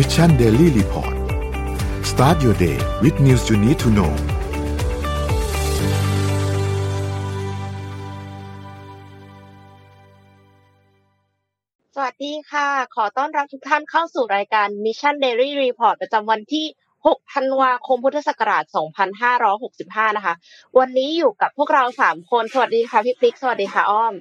[0.00, 1.14] Mission Daily Report
[2.10, 4.12] start your day with news you need to know
[11.94, 16.66] สวัสดีค่ะ ขอต้อนรับทุกท่านเข้าสู่รายการ Mission Daily Report ประจำวันที่
[16.98, 18.64] 6 ธันวาคม พุทธศักราช
[19.40, 20.34] 2565 นะคะ
[20.78, 24.14] วันนี้อยู่กับพวกเรา 3 คน สวัสดีค่ะ พี่ปิ๊ก สวัสดีค่ะ อ้อม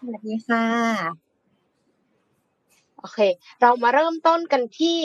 [0.00, 1.29] สวัสดีค่ะ
[3.00, 3.20] โอเค
[3.60, 4.98] เรามาเริ่มต้นกันที่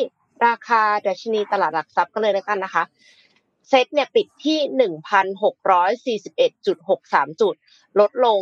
[0.48, 2.84] ราคาดัชนีตลาดหลักทรัพย์กันเลยแล้วกันนะคะ
[3.70, 4.60] เซ็ตเนี่ยปิดที่
[6.50, 7.56] 1,641.63จุด
[8.00, 8.40] ลดลง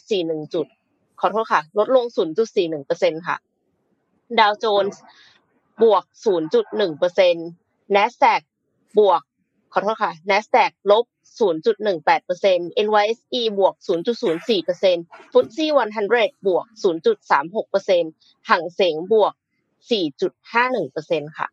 [0.00, 0.66] 0.41จุด
[1.20, 2.04] ขอโทษค่ะ ลดลง
[2.66, 3.36] 0.41%ค่ะ
[4.38, 5.02] ดาวโจนส์
[5.82, 6.04] บวก
[6.74, 8.42] 0.1% NASDAQ
[8.98, 9.22] บวก
[9.76, 11.04] ขอโทษค่ะ NASDAQ ลบ
[11.40, 15.66] 0.18% NYSE บวก 0.04% FTSE
[16.06, 16.64] 100 บวก
[17.82, 19.32] 0.36%ฮั่งเส็งบวก
[19.94, 21.46] 4.51%ค่ะ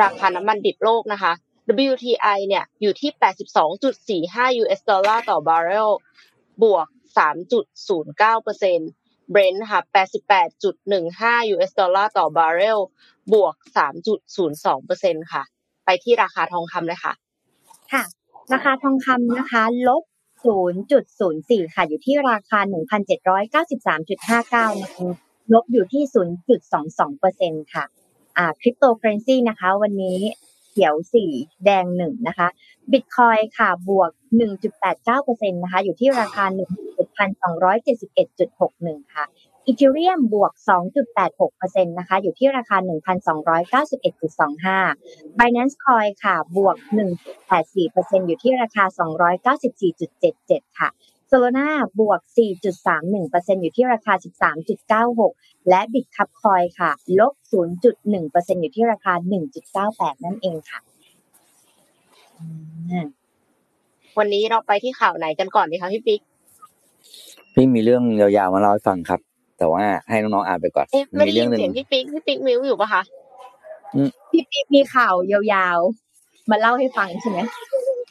[0.00, 1.32] ราคาน้ำมันดิบโลกนะคะ
[1.90, 3.10] WTI เนี่ยอยู่ที่
[4.28, 5.90] 82.45 US ดอลลาร์ต่อบาร์เรล
[6.62, 6.86] บวก
[7.18, 9.80] 3.09% Brent ค่ะ
[10.62, 12.78] 88.15 US ดอลลาร์ต่อบาร์เรล
[13.32, 13.54] บวก
[14.38, 15.44] 3.02%ค่ะ
[15.84, 17.12] ไปที่ราคาทองคำเลยค่ะ
[17.92, 18.02] ค่ะ
[18.52, 20.02] ราคาทองคำนะคะลบ
[20.88, 25.02] 0.04 ค่ะ อยู่ที่ราคา 1,793.59นะคะ
[25.54, 26.02] ลบอยู่ที่
[26.88, 27.84] 0.22%ค่ะ
[28.36, 30.18] อ่าคริปโตเคอเรนซีนะคะ วันนี้
[30.68, 30.94] เขียว
[31.30, 32.48] 4 แดง 1 นะคะ
[32.92, 34.10] บิตคอยค่ะ บวก
[34.86, 36.44] 1.89%นะคะ อยู่ที่ราคา
[39.00, 39.24] 1,271.61 ค่ะ
[39.66, 40.52] อีเทเรียมบวก
[41.24, 42.76] 2.86%นะคะอยู่ที่ราคา
[43.68, 46.76] 1,291.25 Binance Coin ค่ะบวก
[47.52, 48.84] 1.84%อยู่ที่ราคา
[49.80, 50.88] 294.77 ค่ะ
[51.30, 51.68] Solana
[52.00, 52.20] บวก
[52.90, 54.12] 4.31%อยู่ที่ราคา
[54.90, 57.34] 13.96 และ Bitcup Coin ค่ะ ลบ
[57.92, 59.12] 0.1%อยู่ที่ราคา
[59.68, 60.80] 1.98 นั่นเองค่ะ
[64.18, 66.20] วันนี้เราไปที่ข่าวไหนกันก่อนดีคะพี่ปิ๊ก
[67.54, 69.20] พี่มีเรื่องยาวๆมาเล่าให้ฟังครับ
[69.62, 73.02] แต่ว่าให้น้องๆอ่านไปก่อนเอ๊ะไม่ได้เรื่ยินหนึ่เสียงพี่ปิ๊กพี่ปิ๊กมิวอยู่ปะคะ
[74.30, 77.38] พี่ปิ๊กมีข่าวยาวๆ มาเล่าให้ฟังใช่ไหม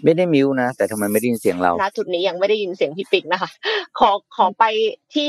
[0.04, 3.50] ไม่ได้มิวนะแต่ทำไมไม่ได้ยินเสียงเราณจุดนี้ยังไม่ได้ยินเสียงพี่ปิ๊กนะคะ
[4.00, 4.64] ขอขอไป
[5.14, 5.28] ที่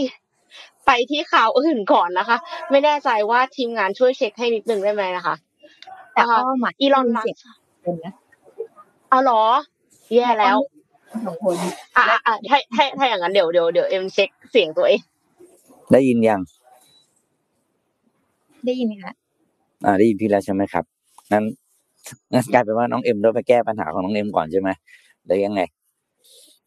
[0.86, 2.36] ไปที่ข่าวอื่นก่อนนะคะ
[2.70, 5.34] ไม่แน่ใจว่าทีมงานช่วยเช็คให้นิดนึงได้ไหมนะคะ
[6.12, 7.38] แต่อ้อมะอีลอนมัสเสียง
[7.84, 8.14] คนนะ
[9.10, 9.42] เอาเหรอ
[10.14, 10.58] แย่แล้ว
[11.26, 11.54] สองคน
[11.96, 15.00] อะอะอะถ้าถ้าถ้าอย่างนั้นเดี๋ยวเดี๋ยวเดี๋ยวเอ็มเช็คเสียงตัวเอง
[15.92, 16.40] ได้ยินยัง
[18.66, 19.12] ได้ยินไหมคะ
[19.84, 20.84] อ่าได้ยินพี่แล้วใช่ไหมครับ
[21.32, 21.44] งั้น
[22.32, 24.70] งั้นกลายเป็นว่าน้องเอ็มต้องไปแก้ปัญหาของน้องเอ็มก่อนใช่ไหม
[25.24, 25.60] หรือยังไง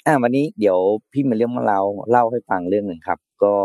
[0.06, 0.78] อ่า วันนี้เดี๋ยว
[1.12, 3.56] พี่มาเรื่องมาเราเล่าให้ฟังเรื่องหนึ่งครับ ก็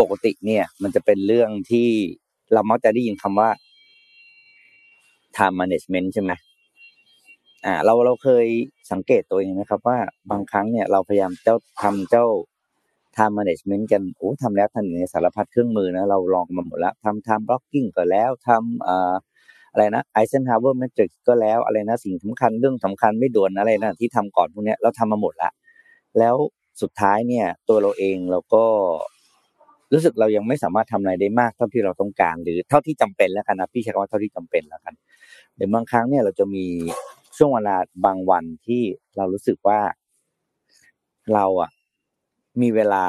[0.00, 1.88] ปกติเนี่ย มันจะเป็นเรื่องที่
[2.52, 3.50] เรามักจะได้ยินคำว่า
[5.36, 6.32] time management ใช่ไหม
[7.64, 8.46] อ่า เราเราเคย
[8.92, 9.98] สังเกตตัวเองไหมครับ ว่า
[10.30, 12.26] บางครั้งเนี่ยเราพยายามเจ้าทำเจ้า
[13.16, 18.96] time management กันโอ้ทำแล้วทำอีกในสารพัดเครื่องมือนะเราลองมาหมดแล้วทำ time blocking ก็แล้วทำอ่
[19.72, 25.50] อะไรนะ Eisenhower matrix ก็แล้วอะไรนะสิ่งสำคัญเรื่องสำคัญไม่ด่วนอะไรนะที่ทำก่อนพวกนี้เราทำมาหมดละ
[26.18, 26.36] แล้ว
[26.82, 28.64] สุดท้ายเนี่ยตัวเราเองเราก็
[29.92, 34.94] รู้สึกเรายังไม่สามารถทำอะไรได้มากเท่าที่เราต้องการ หรือเท่าที่จำเป็นแล้วกันนะพี่ใช้คำว่าเท่าที่จำเป็นแล้วกัน
[35.56, 36.66] หรือบางครั้งเนี่ยเราจะมี
[37.36, 38.82] ช่วงเวลาบางวันที่
[39.16, 39.80] เรารู้สึกว่า
[41.34, 41.70] เราอะ
[42.60, 43.04] มีเวลา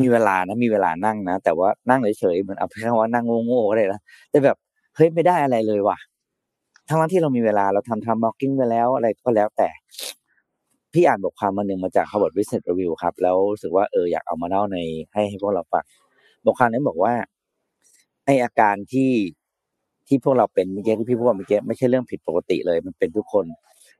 [0.00, 4.00] มีเวลานะมีเวลานั่งนะแต่ว่านั่งเฉยๆเหมือนเอาใช้คำว่านั่งโง่ๆก็ได้นะ
[4.30, 4.56] แต่แบบ
[4.96, 5.98] เฮ้ยไม่ได้อะไรเลยว่ะ
[6.88, 9.68] ทั้งที่เรามีเวลาเราทำทำ blocking ไปแล้วอะไรก็แล้วแต่
[10.92, 14.78] พี่อ่านบทความมาหนึ่งมาจาก Harvard Business Review ครับ แล้วรู้สึกว่าเอออยากเอามาเล่าใน
[15.12, 15.84] ให้ให้พวกเราฟัง
[16.44, 17.12] บทความนี้บอกว่า
[18.24, 19.12] ไออาการที่
[20.08, 23.44] ที่พวกเราเป็นเมื่อกี้ที่พี่พูดเมื่อกี้ไม่ใช่เรื่องผิดปกติเลย มันเป็นทุกคน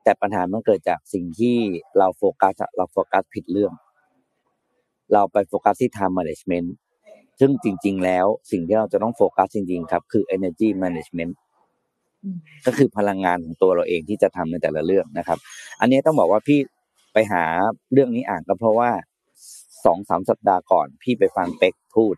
[0.04, 1.56] แต่ปัญหามันเกิดจากสิ่งที่
[1.98, 3.72] เราโฟกัสเราโฟกัสผิดเรื่อง
[5.12, 6.68] เราไปโฟกัสที่ time management
[7.40, 11.32] ซึ่งจริง ๆ แล้วสิ่งที่เราจะต้องโฟกัสจริง ๆ ครับ คือ energy management
[12.66, 15.38] ก็คือพลังงานของตัวเราเองที่จะทำในแต่ละเรื่องนะครับ
[15.80, 16.58] อันนี้ต้องบอกว่าพี่
[17.12, 17.44] ไปหา
[17.92, 18.90] เรื่องนี้อ่านก็เพราะว่า
[19.84, 22.14] สองสามสัปดาห์ก่อน พี่ไปฟังเป็กพูด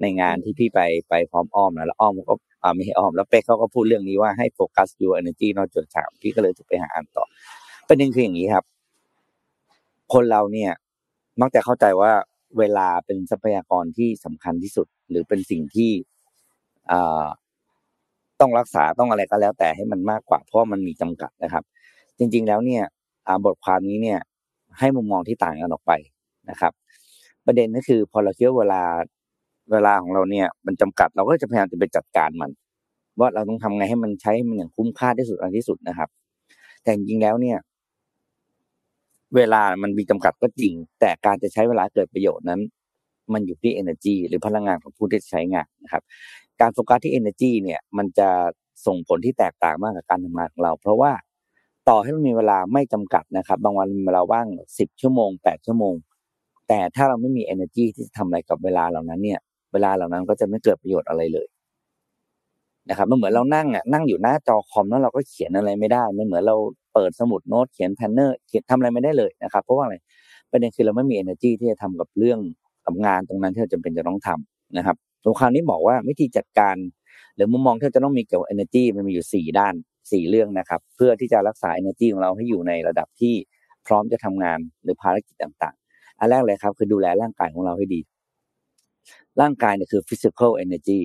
[0.00, 7.24] ในงานที่พี่ไปไปพร้อมอ้อมนะแล้วอ้อมก็อ่าไม่ให้อ้อมแล้วเป็กเขาก็พูดเรื่องนี้ว่าให้โฟกัส your energy not your time พี่ก็เลยจะไปหาอ่านต่อ
[7.88, 8.64] ประเด็นคืออย่างนี้ครับ
[10.12, 10.72] คนเราเนี่ย
[11.40, 12.12] มักจะเข้าใจว่า
[12.58, 15.90] เวลาเป็นทรัพยากรที่สำคัญที่สุด หรือเป็นสิ่งที่
[16.90, 16.94] อ
[18.40, 21.64] ต้องรักษาต้องอะไรก็แล้ว แต่ให้มันมากกว่าเพราะมันมีจำกัดนะครับ
[22.18, 22.82] จริง ๆแล้วเนี่ย
[23.44, 24.18] บทความนี้เนี่ย
[24.78, 25.92] ให้มุมมองที่ต่างกันออกไป
[26.50, 26.72] นะครับ
[27.46, 28.82] ประเด็นก็คือพอเราคิดว่าเวลา
[29.72, 32.50] เวลาของเราเนี่ยมันจำกัดเราก็จะพยายามจะไปจัดการมัน
[33.18, 36.08] ว่าเราต้องทำไงให้มันใช้มันอย่างคุ้มค่าที่สุดอันที่สุดนะครับ
[36.82, 37.58] แต่จริงๆแล้วเนี่ย
[39.34, 42.60] เวลามันมีจำกัดก็จริง แต่การจะใช้เวลาเกิดประโยชน์นั้น
[43.32, 46.02] มันอยู่ที่ energy หรือพลังงานของผู้ที่ใช้งานนะครับ
[46.60, 48.28] การโฟกัสที่ energy เนี่ย มันจะ
[48.86, 51.12] ส่งผลที่แตกต่างมากกับการทำงานของเรา เพราะว่า
[51.88, 54.46] ต่อให้มันมีเวลาไม่จำกัดนะครับ บางวันมีเวลาว่าง
[54.78, 55.94] สิบชั่วโมงแปดชั่วโมง
[56.68, 59.40] แต่ถ้าเราไม่มี energy ที่จะทำอะไรกับเวลาเหล่านั้นเนี่ย
[59.72, 61.46] เวลาเหล่านั้นก็จะไม่เกิดประโยชน์อะไรเลย
[62.88, 66.56] นะครับมันเหมือนเรานั่งอะนั่งอยู่หน้าจอคอมแล้วเราก็เขียนอะไรไม่ได้มันเหมือนเรา
[66.94, 69.96] เปิดสมุดโน้ตเขียน planner เขียนทำอะไรไม่ได้เลยนะครับ เพราะว่าอะไร
[70.50, 72.38] ประเด็นคือเราไม่มี energy ที่จะทำกับเรื่อง
[72.86, 76.76] กับงานตรงนั้นที่เราจำเป็นจะต้องทำนะครับตรงคราวนี้บอกว่าวิธีจัดการ
[77.36, 79.74] หรือมุมมองที่จะต้องมีเกี่ยวกับ energy มันมีอยู่สี่ด้าน
[80.12, 83.34] สี่เรื่องนะครับ เพื่อที่จะรักษา energy ของเราให้อยู่ในระดับที่
[83.86, 88.00] พร้อมจะทำงานหรือภารกิจต่างๆ อันแรกเลยครับคือดูแลร่างกายของเราให้ดี
[89.40, 91.00] ร่างกายเนี่ยคือ physical energy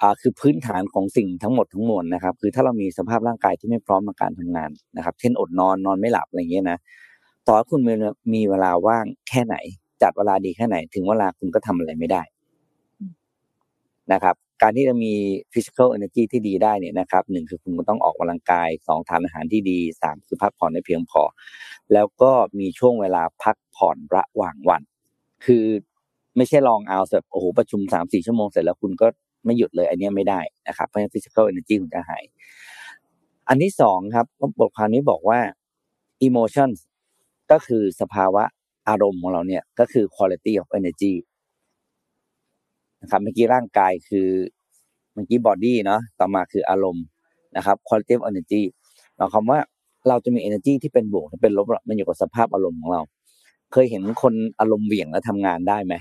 [0.00, 6.78] อ่าคือพื้นฐานของสิ่งทั้งหมดทั้งมวลนะครับ คือถ้าเรามีสภาพร่างกายที่ไม่พร้อมในการทำงานนะครับ เช่นอดนอนนอนไม่หลับอะไรเงี้ยนะ
[7.46, 7.92] ต่อให้คุณมี
[8.34, 9.56] มีเวลาว่างแค่ไหน
[10.02, 12.22] จัดเวลาดีแค่ไหน ถึงเวลาคุณก็ทำอะไรไม่ได้
[14.12, 15.12] นะครับ การที่จะมี
[15.52, 21.22] physical energy ที่ดีได้เนี่ยนะครับหนึ่งคือคุณต้องออกกำลังกายสองทานอาหารที่ดีสามคือพักผ่อนให้เพียงพอ
[21.92, 24.82] แล้วก็มีช่วงเวลาพักผ่อนระหว่างวัน
[25.44, 25.64] คือ
[26.36, 29.06] ไม่ใช่ลองเอาแบบโอ้โหประชุมสามสี่ชั่วโมงเสร็จแล้วคุณก็
[29.44, 32.22] ไม่หยุดเลยอันนี้ไม่ได้นะครับเพราะฉะนั้น physical energy คุณจะหาย
[33.48, 34.26] อันที่สองครับ
[34.60, 35.38] บทความนี้บอกว่า
[36.26, 36.70] emotion
[37.50, 38.44] ก็คือสภาวะ
[38.88, 41.12] อารมณ์ของเราเนี่ยก็คือ quality of energy
[43.02, 44.28] นะครับเมื่อกี้ร่างกายคือ
[45.12, 47.04] เมื่อกี้ body เนาะต่อมาคืออารมณ์
[47.56, 48.62] นะครับ quality of energy
[49.16, 49.58] หมายความว่า
[50.08, 53.02] เราจะมี energy ที่เป็นบวกเป็นลบมันอยู่กับสภาพอารมณ์ของเรา
[53.72, 55.94] เคยเห็นคนอารมณ์เหวี่ยงแล้วทำงานได้ไหม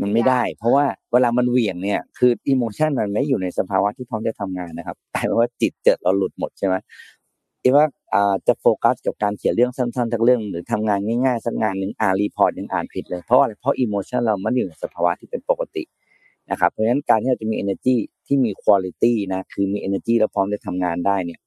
[0.00, 6.74] มันไม่ได้ เพราะว่าเวลามันเหวี่ยงเนี่ยคือ emotion มันไม่อยู่ในสภาวะที่พร้อมจะทำงานนะครับแต่ว่าจิตเจิดเราหลุดหมดใช่ไหม
[7.62, 7.84] ที่ว่า
[8.14, 15.84] อ่าจะโฟกัสกับการเขียนเรื่องสั้นๆสักเรื่องหรือทำงานง่ายๆสักงานหนึ่งอ่าน report ยังอ่านผิดเลยเพราะอะไรเพราะ emotion เรามันอยู่ในสภาวะที่เป็นปกติ
[16.50, 17.96] นะครับเพราะฉะนั้นการที่เราจะมี energy
[18.26, 21.40] ที่มี quality นะคือมี energy แล้วพร้อมจะทำงานได้เนี่ย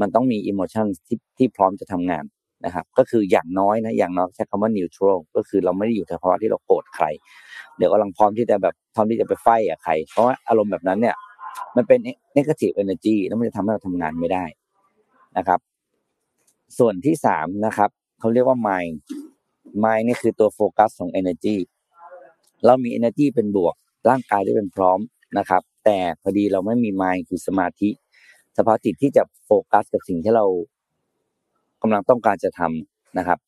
[0.00, 2.24] มันต้องมี emotion ที่ที่พร้อมจะทำงาน
[2.64, 7.06] นะครับ ก็คืออย่างน้อยนะ อย่างน้อยใช้คำว่า neutral ก็คือเราไม่ได้อยู่ในภาวะที่เราโกรธใคร
[7.76, 11.16] เดี๋ยวกำลังพร้อมที่จะแบบพร้อมที่จะไปไฟอะใคร เพราะว่าอารมณ์แบบนั้นเนี่ย
[11.76, 11.98] มันเป็น
[12.36, 14.44] negative energy แล้วมันจะทำให้เราทำงานไม่ได้
[15.38, 15.60] นะครับ
[16.78, 17.90] ส่วนที่สามนะครับ
[18.20, 18.94] เขาเรียกว่า mind
[19.84, 21.56] mind นี่คือตัวโฟกัสของ energy
[22.66, 23.74] เรามี energy เป็นบวก
[24.08, 24.98] ร่างกายได้เป็นพร้อม
[25.38, 27.90] นะครับ แต่พอดีเราไม่มี mind คือสมาธิ
[28.56, 30.44] สภาวะจิตที่จะโฟกัสกับสิ่งที่เรา
[31.84, 33.38] กำลังต้องการจะทำนะครับ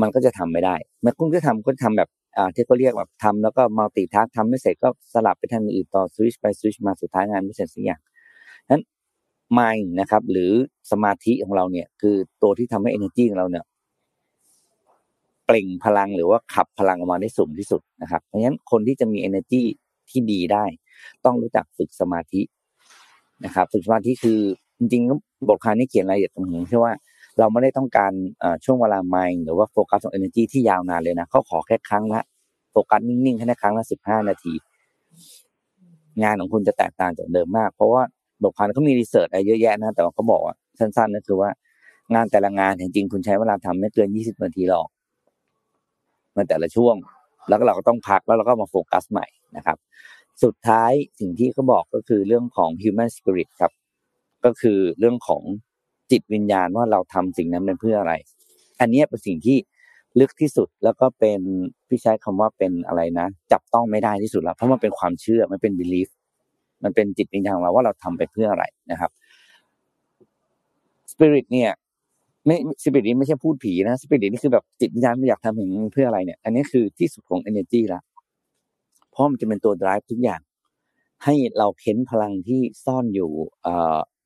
[0.00, 8.00] มันก็จะทำไม่ได้เมื่อคุณจะทำก็ทำแบบอ่าที่เขาเรียกแบบทำแล้วก็มัลติทัสทำไม่เสร็จก็สลับไปทำอื่นต่อสวิชไปสวิชมาสุดท้ายงานไม่เสร็จสักอย่าง
[8.70, 8.82] นั้น
[9.58, 10.52] มายนะครับหรือ
[10.90, 13.64] สมาธิของเราเนี่ย คือตัวที่ทำให้ energy ของเราเนี่ย
[15.46, 19.62] เปล่งพลังหรือว่าขับพลังออกมาได้สูงที่สุดนะครับ เพราะฉะนั้นคนที่จะมี energy
[20.10, 20.64] ที่ดีได้
[21.24, 22.40] ต้องรู้จักฝึกสมาธิ
[23.44, 24.40] นะครับ ฝึกสมาธิคือ
[24.78, 26.92] จริงๆบทความนี้เขียนรายละเอียดตรงนี้ที่ว่า
[27.38, 28.12] เราไม่ได้ต้องการ
[28.64, 32.22] ช่วงเวลาไมล์หรือว่าโฟกัสของ energy ที่ยาวนานเลยนะเขาขอแค่ครั้งละ
[32.70, 34.52] โฟกัสนิ่งๆแค่ครั้งละสิบห้านาที
[36.22, 38.02] งานของคุณจะแตกต่างจากเดิมมาก เพราะว่า
[38.42, 41.50] บทความเขามีรีเสิร์ชอะไรเยอะแยะนะแต่ว่าเขาบอกว่าสั้นๆก็คือว่า
[42.14, 44.88] งานแต่ละงานจริงๆคุณใช้เวลาทำไม่เกินยี่สิบนาทีหรอก
[46.36, 46.94] มันแต่ละช่วง
[47.48, 49.76] แล้วก็เราก็ต้องพักแล้วเราก็มาโฟกัสใหม่นะครับ
[50.42, 53.72] สุดท้ายสิ่งที่เขาบอกก็คือเรื่องของ human spirit ครับ
[54.44, 55.42] ก็คือเรื่องของ
[56.10, 58.14] จิตวิญญาณว่าเราทำสิ่งนั้นเป็นเพื่ออะไร
[58.80, 59.56] อันนี้เป็นสิ่งที่
[60.20, 61.40] ลึกที่สุดแล้วก็เป็น
[61.88, 66.08] พี่ใช้คำว่าเป็นอะไรนะ จับต้องไม่ได้ที่สุดแล้ว เพราะมันเป็นความเชื่อมันเป็น belief
[66.84, 69.10] มันเป็นจิตวิญญาณของเราว่าเราทำไปเพื่ออะไรนะครับ
[71.12, 71.70] spirit เนี่ย
[72.46, 78.00] ไม่สปิริตนี้ไม่ใช่พูดผีนะสปิริตนี่คือแบบจิตวิญญาณไม่อยากทำอย่างเพื่ออะไรเนี่ย อันนี้คือที่สุดของ energy ละ
[79.10, 80.40] เพราะมันจะเป็นตัว drive ทุกอย่าง
[81.24, 83.30] ให้เราเค้นพลังที่ซ่อนอยู่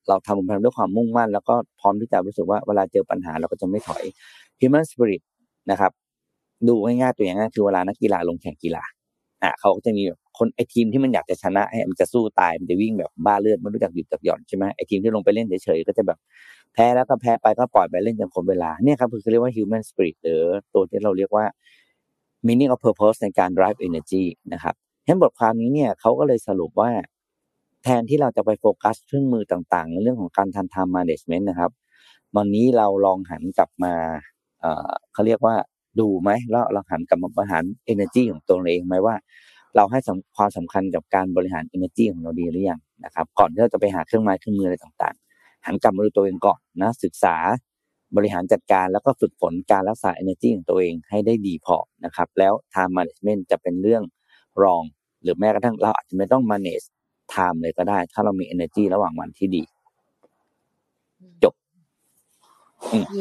[0.08, 4.04] เราทำมันด้วยความมุ่งมั่น แล้วก็พร้อมที่จะรู้สึกว่าเวลาเจอปัญหาเราก็จะไม่ถอย
[4.60, 5.22] human spirit
[5.70, 5.92] นะครับ
[6.68, 8.84] ดูง่ายๆตัวอย่างง่ายคือเวลานักกีฬาลงแข่งกีฬา
[9.42, 10.02] อะเขาก็จะมี
[10.38, 16.18] คนไอทีมที่มันอยากจะชนะให้มันจะสู้ตายมันจะวิ่งแบบบ้าเลือดไม่รู้จักหยุดจักหย่อนใช่ไหมไอทีมที่ลงไปเล่นเฉยๆก็จะแบบ
[16.72, 20.42] แพ้แล้วก็แพ้ไปก็ปล่อยไปเล่นจนครบเวลาเนี่ยครับคือเรียกว่า human spirit หรือ
[20.74, 21.44] ตัวที่เราเรียกว่า
[22.46, 24.74] meaning of purpose ในการ drive energy นะครับ
[25.06, 26.90] เห็นบทความนี้เนี่ยเขาก็เลยสรุปว่า
[27.84, 31.70] แทนที่เราจะไปโฟกัสเครื่องมือต่างๆ ในเรื่องของการทันทำ management นะครับ
[32.36, 33.94] วันนี้เราลองหันกลับมา
[34.60, 35.54] เอ่อเขาเรียกว่า
[36.00, 39.14] ดูไหมแล้วเราหันกลับมาบริหาร energy ของตัวเองไหมว่า
[39.76, 39.98] เราให้
[40.36, 47.36] ความสำคัญกับการบริหาร energy ของเราดีหรือยังนะครับ ก่อนที่เราจะไปหาเครื่องไม้เครื่องมืออะไรต่างๆ หันกลับมาดูตัวเองก่อนนะศึกษา
[48.16, 54.02] บริหารจัดการแล้วก็ฝึกฝนการรักษา energy ของตัวเองให้ได้ดีพอนะครับ แล้ว time management จะเป็นเรื่อง
[54.62, 54.82] รอง
[55.22, 56.86] หรือแม้กระทั่งเราอาจจะไม่ต้อง manage
[57.34, 59.62] time เลยก็ได้ ถ้าเรามี energy ระหว่างวันที่ดี
[61.44, 61.54] จบ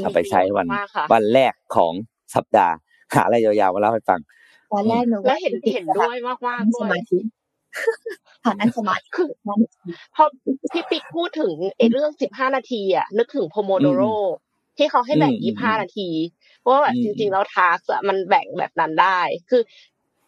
[0.02, 0.68] เอาไปใช้วัน
[1.14, 1.94] วันแรกของ
[2.36, 2.76] สัปดาห์
[3.14, 4.20] หาอะไรยาวๆมาเล่าให้ฟัง
[4.72, 7.20] ตอนแรกหนูแล้วเห็นเห็นด้วยมากมากสมาธิ
[8.44, 9.30] ผ่านนั่งสมาธิคือ
[10.16, 10.24] พอ
[10.74, 14.04] พี่ปิ๊กพูดถึงไอ้เรื่องสิบห้านาทีอะนึกถึง Pomodoro
[14.78, 16.10] ที่เขาให้แบ่งยี่ห้านาที
[16.60, 19.62] เพราะว่าแบบจริงๆแล้ว task มันแบ่งแบบนั้นได้ คือ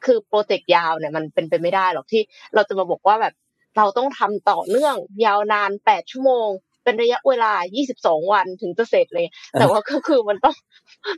[0.06, 2.22] คือ project ยาวเนี่ยมันเป็นไปไม่ได้หรอกที่
[2.56, 3.34] เราจะมาบอกว่าแบบ
[3.78, 6.48] เราต้องทำต่อเนื่อง ยาวนานแปดชั่วโมง
[6.84, 10.56] เป็นระยะเวลายี่สิบสองวันถึงจะเสร็จเลย แต่ว่าก็คือมันต้อง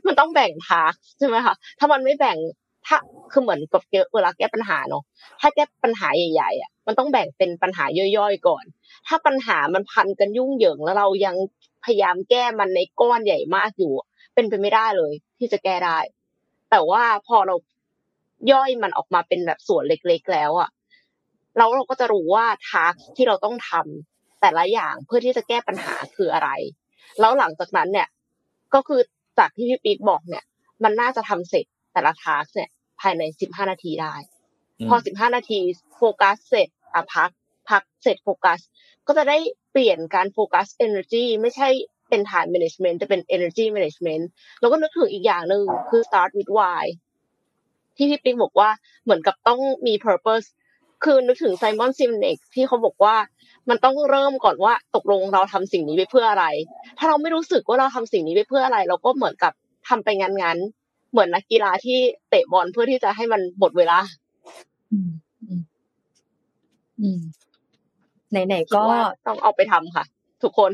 [0.06, 2.38] มันต้องแบ่ง task ใช่ไหมคะถ้ามันไม่แบ่ง
[2.86, 2.96] ถ้า
[3.32, 3.82] คือเหมือนกับ
[4.14, 5.02] เวลาแก้ปัญหาเนาะ
[5.40, 7.84] ถ้าแก้ปัญหาใหญ่ๆอะมันต้องแบ่งเป็นปัญหา
[8.18, 8.64] ย่อยๆก่อน
[9.06, 11.36] ถ้าปัญหามันพันกันยุ่งเหยิงแล้วเรายัง
[11.84, 13.92] พยายามแก้มันในก้อนใหญ่มากอยู่
[14.34, 15.98] เป็นไปไม่ได้เลย ที่จะแก้ได้
[16.70, 17.54] แต่ว่าพอเรา
[18.52, 20.68] ย่อยมันออกมาเป็นแบบส่วนเล็ก ๆ แล้วอะ
[21.58, 26.50] เราเราก็จะรู้ว่าทาร์กที่เราต้องทำแต่ละอย่างเพื่อที่จะแก้ปัญหาคืออะไร
[27.20, 28.08] แล้วหลังจากนั้นเนี่ย
[28.74, 29.00] ก็คือ
[29.38, 30.44] จากที่พี่ปิ๊กบอกเนี่ย
[30.84, 34.14] มันน่าจะทำเสร็จแต่ละ task เนี่ยภายในสิบห้านาทีได้
[34.88, 35.58] พอสิบห้านาที
[35.96, 37.30] โฟกัสเสร็จอะพัก
[37.70, 38.60] พักเสร็จโฟกัส
[39.06, 39.38] ก็จะได้
[39.72, 41.68] เปลี่ยนการโฟกัส energy ไม่ใช่
[42.08, 44.24] เป็น time management จะเป็น energy management
[44.60, 46.84] แล้วก็นึกถึงอีกอย่างหนึ่งคือ start with why
[47.96, 48.70] ที่พี่ปิ๊กบอกว่า
[49.04, 50.46] เหมือนกับต้องมี purpose
[51.04, 53.16] คือนึกถึง Simon Sinek ที่เขาบอกว่า
[53.68, 56.46] มันต้องเริ่มก่อนว่าตกลงเราทำสิ่งนี้ไปเพื่ออะไร
[56.98, 59.52] ถ้าเราไม่รู้สึกว่าเราทำสิ่งนี้ไปเพื่ออะไร เราก็เหมือนกับ
[59.88, 60.58] ทำไปงั้น
[61.12, 63.98] เหมือนนักกีฬาที่เตะบอลเพื่อที่จะให้มันหมดเวลา
[64.92, 65.10] อืม
[67.00, 67.20] อืม
[68.30, 68.84] ไหนๆก็
[69.26, 70.04] ต้องเอาไปทำค่ะ
[70.42, 70.70] ทุกคน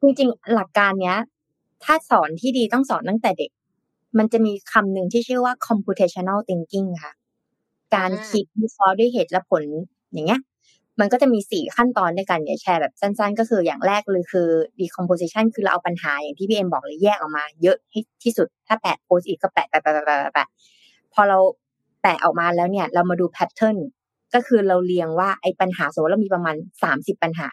[0.00, 1.18] จริงๆหลักการเนี้ย
[1.84, 3.50] ถ้าสอนที่ดีต้องสอนตั้งแต่เด็ก
[4.18, 7.12] มันจะมีคำหนึ่งที่ชื่อว่า computational thinking ค่ะ
[7.94, 9.62] การคิดวิเคราะห์ด้วยเหตุและผล
[10.12, 10.40] อย่างเงี้ย
[11.00, 14.48] มันก็จะมีสี่ขั้นตอนด้วยกันเนี่ยแชร์แบบสั้นๆ ก็คืออย่างแรกเลยคือ
[14.80, 17.76] decomposition คือเราเอาปัญหาอย่างที่พี่เอ็มบอกเลยแยกออกมา เยอะ
[18.22, 20.48] ที่สุดถ้าแปะโพสอีกก็แปะแปะแปะแปะแปะ
[21.14, 21.38] พอเรา
[22.02, 23.76] แปะออกมาแล้วเนี่ยเรามาดูแพทเทิร์น
[24.34, 27.48] ก็คือเราเรียงว่าไอ้ปัญหาสมมติเรามีประมาณสามสิบปัญหา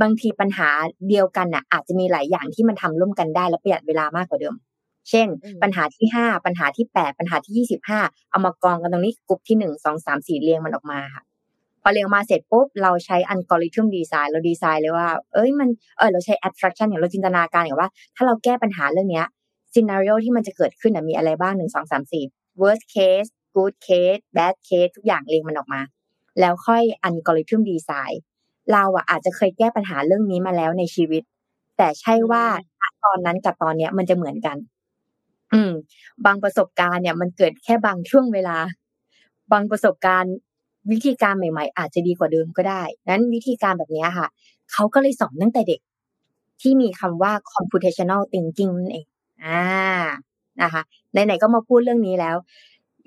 [0.00, 0.68] บางทีปัญหา
[1.08, 4.54] เดียวกันน่ะอาจจะมีหลายอย่างที่มันทำร่วมกันได้และประหยัดเวลามากกว่าเดิม
[5.10, 5.28] เช่น
[5.62, 8.00] ปัญหาที่ห้าปัญหาที่แปดปัญหาที่ยี่สิบห้า
[8.30, 11.22] เอามากองกันตรงนี้กลุ่มที่หนึ่งสองสามสี่เรียงมันออกมาค่ะ
[11.82, 19.26] พอเรียงมาเสร็จปุ๊บเราใช้ algorithm design เราดีไซน์เลยว่า เอ้ยมันเออเราใช้ abstraction อย่างเราจินตนาการอย่างว่า ถ้าเราแก้ปัญหาเรื่องเนี้ย
[19.72, 22.24] scenario ที่มันจะเกิดขึ้นมีอะไรบ้างหนึ่งสองสามสี่
[22.60, 25.80] worst case good case bad case ทุกอย่างเรียงมันออกมา
[26.40, 28.20] แล้วค่อย algorithm design
[28.72, 31.22] เราอะอาจจะเคยแก้ปัญหาเรื่องนี้มาแล้วในชีวิต
[31.76, 32.44] แต่ใช่ว่า
[33.04, 34.56] ตอนนั้นกับตอนเนี้ยมันจะเหมือนกัน
[35.52, 35.72] อืม
[36.26, 38.56] บางประสบการณ์เนี่ย มันเกิดแค่บางช่วงเวลา
[39.52, 40.34] บางประสบการณ์
[40.90, 44.28] วิธีการใหม่ ๆ อาจจะดีกว่าเดิมก็ได้ นั้นวิธีการแบบนี้ค่ะ
[44.72, 45.80] เขาก็เลยสอนตั้งแต่เด็ก
[46.60, 49.06] ที่มีคำว่า computational thinking นั่นเอง
[49.44, 49.64] อ่า
[50.62, 52.36] นะคะไหนๆก็มาพูดเรื่องนี้แล้ว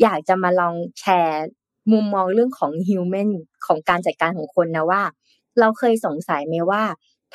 [0.02, 1.46] อยากจะมาลองแชร์
[1.92, 3.30] มุมมองเรื่องของ human
[3.66, 5.02] ของการจัดการของคนนะว่า
[5.60, 6.84] เราเคยสงสัยไหมว่า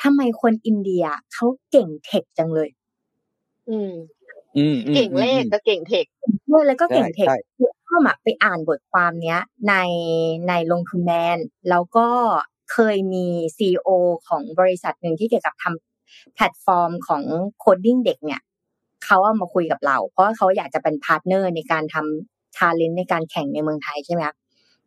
[0.01, 2.69] ทำไมคนอินเดียเขาเก่ง tech จังเลย
[3.69, 3.91] อืม
[4.95, 6.05] เก่งเลขก็เก่ง tech
[6.49, 7.27] ด้วยแล้วก็เก่ง tech
[7.89, 9.39] ข้ามาไปอ่านบทความเนี้ย
[9.69, 9.75] ใน
[10.47, 11.37] ในลงทุนแมน
[11.69, 12.07] แล้วก็
[12.71, 13.25] เคยมี
[13.57, 13.87] CEO
[14.27, 17.23] ของบริษัทหนึ่งที่เกี่ยวกับทำแพลตฟอร์มของ
[17.59, 18.41] coding เด็กเนี่ย
[19.05, 24.21] เขาเอามาคุยกับเรา เพราะว่าเขาอยากจะเป็น partner ในการทำ talent ในการแข่งในเมืองไทยใช่ไหม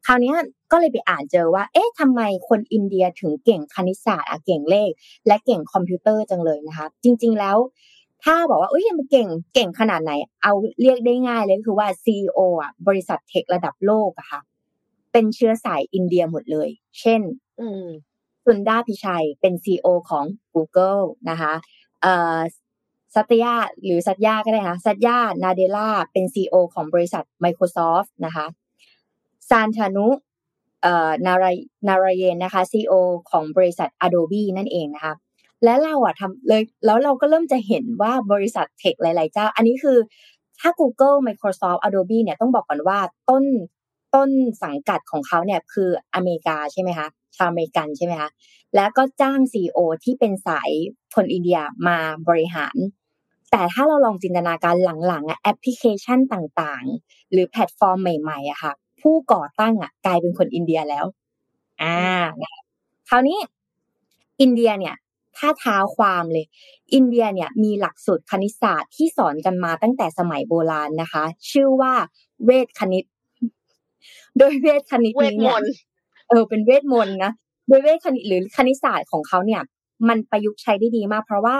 [0.07, 0.35] คราวนี้
[0.73, 4.91] ก็เลยไปอ่านเจอว่า เอ๊ะทำไมคนอินเดียถึงเก่งคณิตศาสตร์เก่งเลข
[5.27, 7.57] และเก่งคอมพิวเตอร์จังเลยนะคะ จริง ๆ แล้ว
[8.25, 10.13] ถ้าบอกว่าเอ้ยมันเก่งเก่งขนาดไหน
[10.43, 10.53] เอา
[10.83, 14.41] เรียกได้ง่ายเลยคือว่าซีออะบริษัทเทคระดับโลกอะค่ะ
[15.13, 16.69] เป็นเชื้อสายอินเดียหมดเลย
[17.01, 17.21] เช่น
[18.45, 20.25] สุนดาพิชัยเป็นซีอของ
[20.55, 21.53] Google นะคะ
[22.03, 22.39] เอ่อ
[23.15, 28.47] สัตยาหรือสัตยาก็ได้นะสัตยานาเดล่าเป็นซีอของบริษัท Microsoft นะคะ
[29.49, 30.09] ซานธานุ
[30.83, 31.57] เอ่อนาราย
[31.89, 32.93] นารายเยนนะคะซีอ
[33.31, 35.15] ของบริษัท Adobe นั่นเองนะคะ
[35.65, 39.99] และเราอะทำเลยแล้วเราก็เริ่มจะเห็นว่าบริษัทเทคหลาย ๆ เจ้า อันนี้คือ
[40.61, 42.99] ถ้า Google Microsoft Adobe เนี่ยต้องบอกก่อนว่า
[43.31, 43.45] ต้น
[44.15, 44.31] ต้น
[44.63, 48.31] สังกัดของเขาเนี่ยคืออเมริกาใช่ไหมคะชาวอเมริกันใช่ไหมคะ
[48.77, 50.71] แล้วก็จ้างซีอที่เป็นสาย
[51.15, 52.77] คนอินเดียมาบริหาร
[53.51, 54.77] แต่ถ้าเราลองจินตนาการ
[55.09, 61.05] หลังๆอะแอปพลิเคชันต่างๆ หรือแพลตฟอร์มใหม่ๆอะค่ะ ผู้ก่อตั้งอะกลายเป็นคนอินเดียแล้ว
[61.83, 61.97] อ่า
[63.09, 63.39] คราวนี้
[64.41, 64.95] อินเดียเนี่ย
[65.37, 66.47] ถ้าเท้าความเลย
[66.95, 71.95] อินเดียเนี่ยมีหลักสูตรคณิตศาสตร์ที่สอนกันมาตั้งแต่สมัยโบราณนะคะ ชื่อว่า
[72.45, 73.05] เวทคณิต
[74.39, 75.57] โดยเวทคณิตนี้เนี่ย
[76.29, 77.33] เออเป็นเวทมนต์นะ
[77.69, 79.63] โดยเวทคณิตหรือคณิตศาสตร์ของเขาเนี่ย
[80.09, 81.59] มันประยุกต์ใช้ได้ดีมาก เพราะว่า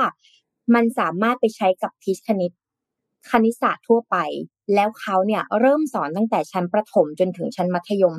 [0.75, 2.53] มันสามารถไปใช้กับพิชคณิต
[3.31, 4.17] คณิตศาสตร์ทั่วไป
[4.75, 8.17] แล้วเขาเนี่ยเริ่มสอนตั้งแต่ชั้นประถมจนถึงชั้นมัธยม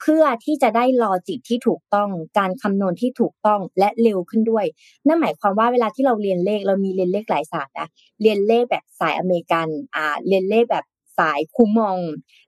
[0.00, 4.64] เพื่อที่จะได้ลอจิกที่ถูกต้องการคำนวณที่ถูกต้องและเร็วขึ้นด้วย
[5.06, 7.88] นั่นหมายความว่าเวลาที่เราเรียนเลขเรามีเรียนเลขหลายศาสตร์นะ
[8.22, 10.84] เรียนเลขแบบสายอเมริกันอ่าเรียนเลขแบบ
[11.18, 11.98] สายคูมอง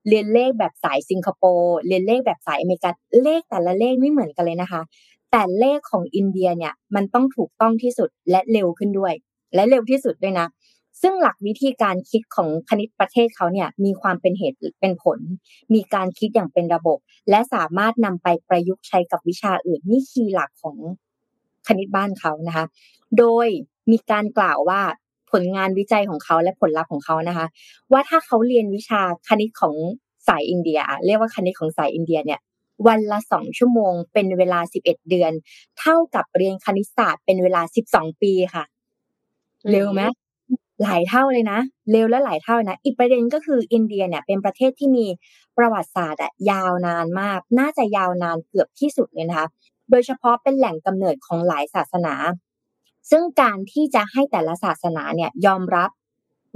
[0.08, 4.82] เรียนเลขแบบสายสิงคโปร์เรียนเลขแบบสายอเมริกันเลขแต่ละเลขไม่เหมือนกันเลยนะคะ
[5.30, 9.14] แต่เลขของอินเดียเนี่ยมันต้องถูกต้องที่สุดและเร็วขึ้นด้วย
[9.54, 10.46] และเร็วที่สุดด้วยนะ
[11.02, 15.18] ซึ่งหลักวิธีการคิดของคณิตประเทศเขาเนี่ยมีความเป็นเหตุเป็นผล
[15.74, 16.98] มีการคิดอย่างเป็นระบบ
[17.30, 20.76] และสามารถนำไปประยุกต์ใช้กับวิชาอื่นนี่คีย์หลักของ
[21.68, 22.64] คณิตบ้านเขานะคะ
[23.18, 23.46] โดย
[23.90, 24.80] มีการกล่าวว่า
[25.30, 27.46] ผลงานวิจัยของเขาและผลลัพธ์ของเขานะคะ
[27.92, 29.74] ว่าถ้าเขาเรียนวิชาคณิตของ
[30.28, 32.40] สายอินเดีย เรียกว่าคณิตของสายอินเดียเนี่ย
[32.86, 35.32] วันละสองชั่วโมง เป็นเวลาสิบเอ็ดเดือน
[35.78, 38.64] เท่ากับเรียนคณิตศาสตร์เป็นเวลาสิบสองปีค่ะ
[39.70, 40.02] เร็วไหม
[40.82, 41.58] หลายเท่าเลยนะ
[41.90, 45.06] เร็วและหลายเท่านะ อีกประเด็นก็คืออินเดียเนี่ยเป็นประเทศที่มี
[45.56, 46.20] ประวัติศาสตร์
[46.50, 49.48] ยาวนานมาก น่าจะยาวนานเกือบที่สุดเลยนะคะ
[49.90, 52.14] โดยเฉพาะเป็นแหล่งกำเนิดของหลายศาสนา
[53.10, 55.90] ซึ่งการที่จะให้แต่ละศาสนาเนี่ยยอมรับ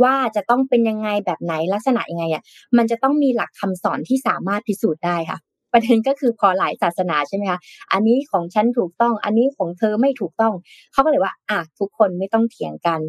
[0.03, 2.43] ว่าจะต้องเป็นยังไงแบบไหนลักษณะยังไงอะ
[2.77, 5.39] มันจะต้องมีหลักคำสอนที่สามารถพิสูจน์ได้ค่ะ
[5.75, 7.61] ประเด็นก็คือพอหลายศาสนาใช่ไหมคะ
[7.93, 10.55] อันนี้ของฉันถูกต้องอันนี้ของเธอไม่ถูกต้อง
[10.93, 13.01] เขาก็เลยว่าอะทุกคนไม่ต้องเถียงกัน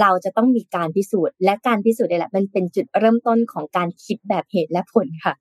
[0.00, 5.34] เราจะต้องมีการพิสูจน์ และการพิสูจน์นี่แหละมันเป็นจุดเริ่มต้นของการคิดแบบเหตุและผลค่ะ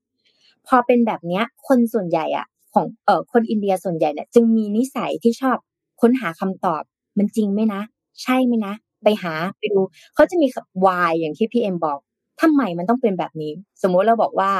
[0.67, 5.57] พอเป็นแบบเนี้ยคนส่วนใหญ่อะของเอ่อคนอินเดียส่วนใหญ่เนี่ยจึงมีนิสัยที่ชอบ
[6.01, 6.81] ค้นหาคำตอบ
[7.17, 7.81] มันจริงไหมนะ
[8.21, 9.79] ใช่ไหมนะ ไปหาไปดู
[10.15, 10.47] เขาจะมี
[10.85, 11.99] why อย่างที่พี่เอ็มบอก
[12.41, 14.51] ทำไมมันต้องเป็นแบบนี้ สมมติเราบอกว่า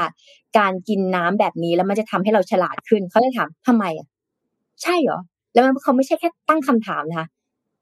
[0.58, 4.06] การกินน้ำแบบนี้แล้วมันจะทำให้เราฉลาดขึ้น เขาจะถามทำไมอะ
[4.82, 5.20] ใช่เหรอ
[5.52, 7.26] แล้วมันเขาไม่ใช่แค่ตั้งคำถามนะคะ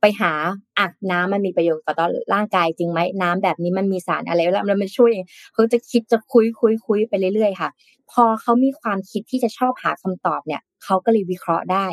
[0.01, 0.33] ไปหา
[0.79, 5.11] อะน้ำมันมีประโยชน์ต่อร่างกายจริงไหมน้ำแบบนี้มันมีสารอะไรแล้วมันช่วย
[5.53, 7.71] เขาจะคิดจะคุยคุยคุยไปเรื่อยๆค่ะ
[8.11, 11.87] พอเขามีความคิดที่จะชอบหาคำตอบเนี่ยเขาก็เลยวิเคราะห์ได้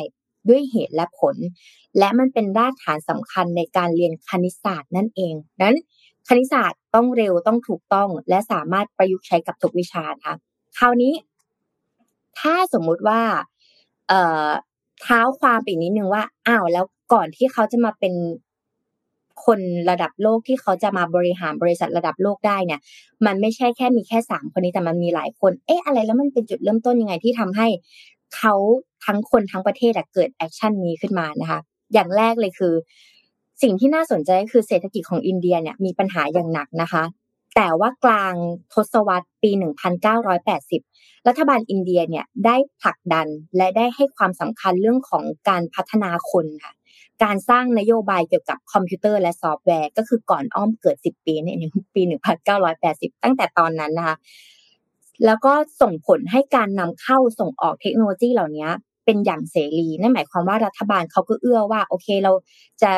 [0.48, 1.36] ด้วยเหตุและผล
[1.98, 5.76] และมันเป็นรากฐานสำคัญในการเรียนคณิตศาสตร์นั่นเองนั้น
[6.30, 10.34] คณิตศาสตร์ต้องเร็วต้องถูกต้อง และสามารถประยุกต์ใช้กับทุกวิชาค่ะ
[10.78, 11.12] คราวนี้
[12.40, 13.20] ถ้าสมมุติว่า
[14.08, 14.48] เอ่อ
[15.02, 18.14] เท้าความไปนิดนึงว่าอ้าวแล้วก่อนที่เขาจะมาเป็น
[19.44, 22.80] คนระดับโลกที่เขาจะมาบริหารบริษัทระดับโลกได้เนี่ย
[23.26, 27.68] มันไม่ใช่แค่มีแค่สามคนนี้แต่มันมีหลายคน เอ๊ะอะไรแล้วมันเป็นจุดเริ่มต้นยังไงที่ทำให้
[28.36, 28.54] เขา
[29.06, 31.60] ทั้งคนทั้งประเทศเกิด action นี้ขึ้นมานะคะ
[31.92, 32.74] อย่างแรกเลยคือ
[33.62, 37.04] สิ่งที่น่าสนใจคือเศรษฐกิจของอินเดียเนี่ยมีปัญหาอย่างหนักนะคะ
[37.56, 38.34] แต่ว่ากลาง
[38.72, 39.50] ทศวรรษปี
[40.78, 46.72] 1980 รัฐบาลอินเดียเนี่ยได้ผลักดันและได้ให้ความสำคัญเรื่องของการพัฒนาคนค่ะ
[47.22, 51.56] การสร้างนโยบายเกี่ยวกับคอมพิวเตอร์และซอฟต์แวร์ ก็คือก่อนอ้อมเกิด 10 ปีเนี่ย
[51.94, 52.02] ปี
[52.62, 54.16] 1980 ตั้งแต่ตอนนั้นนะคะ
[55.26, 58.68] แล้วก็ส่งผลให้การนำเข้าส่งออกเทคโนโลยีเหล่านี้
[59.04, 62.32] เป็นอย่างเสรี นั่นหมายความว่ารัฐบาลเขาก็เอื้อว่าโอเคเรา
[62.82, 62.90] จะ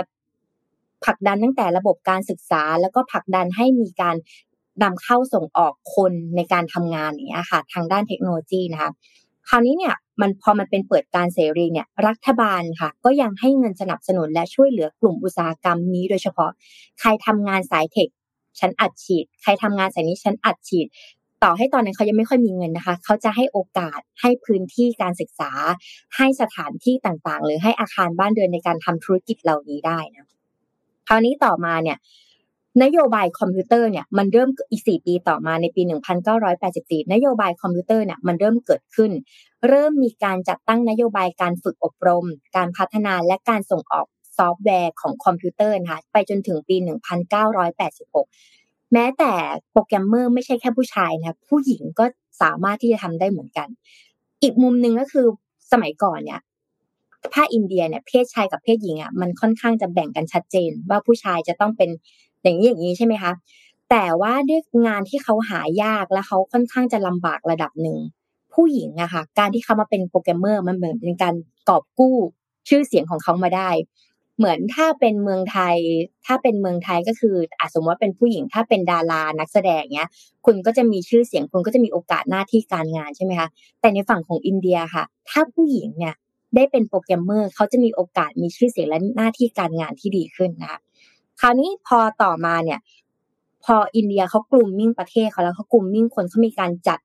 [1.05, 4.17] ผลักดันตั้งแต่ระบบการศึกษา แล้วก็ผลักดันให้มีการ
[4.83, 8.91] นำเข้าส่งออกคนในการทำงานอย่างเงี้ยค่ะ ทางด้านเทคโนโลยีนะคะ
[9.49, 16.51] คราวนี้เนี่ยมันพอมันเป็นเปิดการเสรีเนี่ยรัฐบาลค่ะ ก็ยังให้เงินสนับสนุนและช่วยเหลือกลุ่มอุตสาหกรรมนี้โดยเฉพาะ
[17.01, 18.09] ใครทำงานสายเทค
[18.61, 20.87] ฉันอัดฉีด ใครทำงานสายนี้ฉันอัดฉีด
[21.43, 25.51] ต่อให้ตอนนั้นเขายังไม่ค่อยมีเงินนะคะ เขาจะให้โอกาสให้พื้นที่การศึกษา
[26.17, 30.32] ให้สถานที่ต่างๆ หรือให้อาคารบ้านเรือนในการทำธุรกิจเหล่านี้ได้นะ
[31.09, 31.99] คราวนี้ต่อมาเนี่ย
[32.83, 35.83] นโยบายคอมพิวเตอร์เนี่ยมันเริ่มอีกสี่ปีต่อมาในปี
[36.47, 39.11] 1984 นโยบายคอมพิวเตอร์เนี่ยมันเริ่มเกิดขึ้น
[39.69, 44.07] เริ่มมีการจัดตั้งนโยบายการฝึกอบรม การพัฒนาและการส่งออก
[44.38, 46.77] ซอฟต์แวร์ของคอมพิวเตอร์นะคะไปจนถึงปี
[47.45, 49.33] 1986 แม้แต่
[49.73, 52.05] โปรแกรมเมอร์ไม่ใช่แค่ผู้ชายนะผู้หญิงก็
[52.43, 53.69] สามารถที่จะทำได้เหมือนกัน
[54.43, 55.27] อีกมุมหนึ่งก็คือ
[55.73, 56.41] สมัยก่อนเนี่ย
[57.35, 61.91] ถ้าอินเดียเนี่ยเพศชายกับเพศหญิงอะมันค่อนข้างจะแบ่งกันชัดเจน ว่าผู้ชายจะต้องเป็น
[62.43, 63.33] อย่างนี้อย่างนี้ใช่ไหมคะ
[63.91, 67.99] แต่ว่าด้วยงานที่เขาหายากและเขาค่อนข้างจะลำบากระดับหนึ่ง
[68.55, 71.35] ผู้หญิงอะค่ะการที่เขามาเป็นโปรแกรมเมอร์มันเหมือนเป็นการ
[71.69, 72.17] กอบกู้
[72.69, 73.71] ชื่อเสียงของเขามาได้
[74.39, 75.77] เหมือนถ้าเป็นเมืองไทย
[76.27, 80.09] ถ้าเป็นเมืองไทยก็คืออาสมมติว่าเป็นผู้หญิงถ้าเป็นดารานักแสดงเนี้ย
[80.47, 83.49] คุณก็จะมีชื่อเสียงคุณก็จะมีโอกาสหน้าที่การงานใช่ไหมคะ
[83.81, 86.15] แต่ในฝั่งของอินเดียค่ะ ถ้าผู้หญิงเนี่ย
[86.55, 90.81] ได้เป็นโปรแกรมเมอร์เขาจะมีโอกาสมีชื่อเสียงและหน้าที่การงานที่ดีขึ้นนะคะ
[91.41, 92.81] คราวนี้พอต่อมาเนี่ย
[93.65, 96.99] พออินเดียเขา grooming ประเทศเขาแล้วเขา grooming คนเขามีการจัด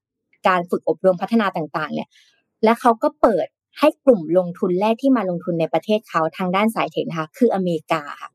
[0.47, 2.09] การฝึกอบรมพัฒนาต่างๆ เนี่ย
[2.63, 3.47] และเขาก็เปิด
[3.79, 8.29] ให้กลุ่มลงทุนแรกที่มาลงทุนในประเทศเขาทางด้านสายเทคนะคะคืออเมริกาค่ะ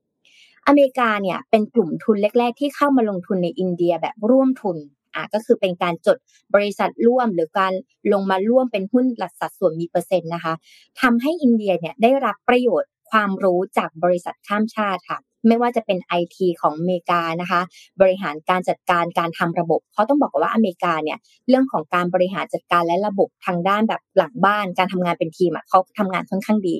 [0.66, 4.76] อเมริกาเนี่ยเป็นกลุ่มทุนแรก ๆ ที่เข้ามาลงทุนในอินเดียแบบร่วมทุน
[5.14, 6.16] อะก็คือเป็นการจด
[6.54, 7.72] บริษัทร่วม หรือการ
[8.12, 10.54] ลงมาร่วมเป็นหุ้นหลักสัดส่วนมีเปอร์เซ็นต์นะคะ
[11.00, 17.60] ทำให้อินเดียเนี่ยได้รับประโยชน์ความรู้จากบริษัทข้ามชาติค่ะไม่ว่าจะเป็นไอทีของอเมริกานะคะ
[18.00, 26.74] บริหารการจัดการการทำระบบเขาต้องบอกว่าอเมริกาเนี่ยเรื่องของการบริหารจัดการและระบบทางด้านแบบหลังบ้านการทำงานเป็นทีมอะเขาทำงานค่อนข้างดี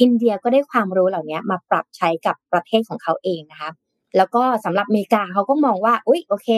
[0.00, 3.70] อินเดียก็ได้ความรู้เหล่านี้มาปรับใช้กับประเทศของเขาเองนะคะ
[4.16, 6.48] แล้วก็สำหรับอเมริกาเขาก็มองว่าอุ้ยโอเค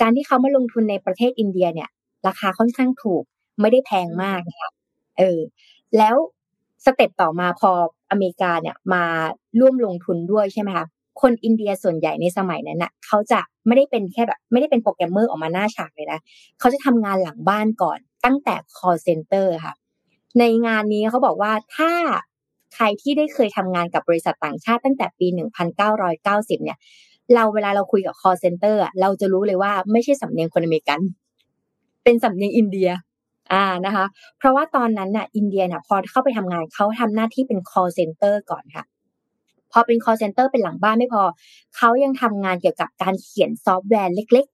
[0.00, 1.88] การที่เขามาลงทุนในประเทศอินเดียเนี่ย
[2.26, 3.22] ราคาค่อนข้างถูก
[3.60, 4.70] ไม่ได้แพงมากนะคะ
[5.18, 5.38] เออ
[5.96, 6.16] แล้ว
[6.84, 7.70] สเต็ปต่อมาพอ
[8.10, 9.04] อเมริกาเนี่ยมา
[9.60, 10.86] ร่วมลงทุนด้วยใช่ไหมคะ
[11.20, 16.20] คนอินเดียส่วนใหญ่ในสมัยนั้นน่ะเขาจะไม่ได้เป็นแค่แบบไม่ได้เป็นโปรแกรมเมอร์ออกมาหน้าฉากเลยนะ
[16.58, 19.74] เขาจะทำงานหลังบ้านก่อนตั้งแต่ call center ค่ะ
[20.38, 21.92] ในงานนี้เขาบอกว่าถ้า
[22.74, 25.26] ใครที่ได้เคยทำงานกับบริษัทต่างชาติตั้งแต่ปี
[25.94, 26.78] 1990 เนี่ย
[27.34, 31.00] เราเวลาเราคุยกับ call center เราจะรู้เลยว่าไม่ใช่สำเนียงคนอเมริกัน
[32.04, 32.90] เป็นสำเนียงอินเดีย
[33.52, 34.04] อ่านะคะ
[34.38, 38.84] เพราะว่าตอนนั้นน่ะอินเดียน่ะพอเข้าไปทำงานเขาทำหน้าที่เป็น call center ก่อนค่ะ
[39.72, 41.22] พอเป็น call center เป็นหลังบ้านไม่พอ
[41.76, 44.46] เขายังทำงานเกี่ยวกับการเขียนซอฟต์แวร์เล็ก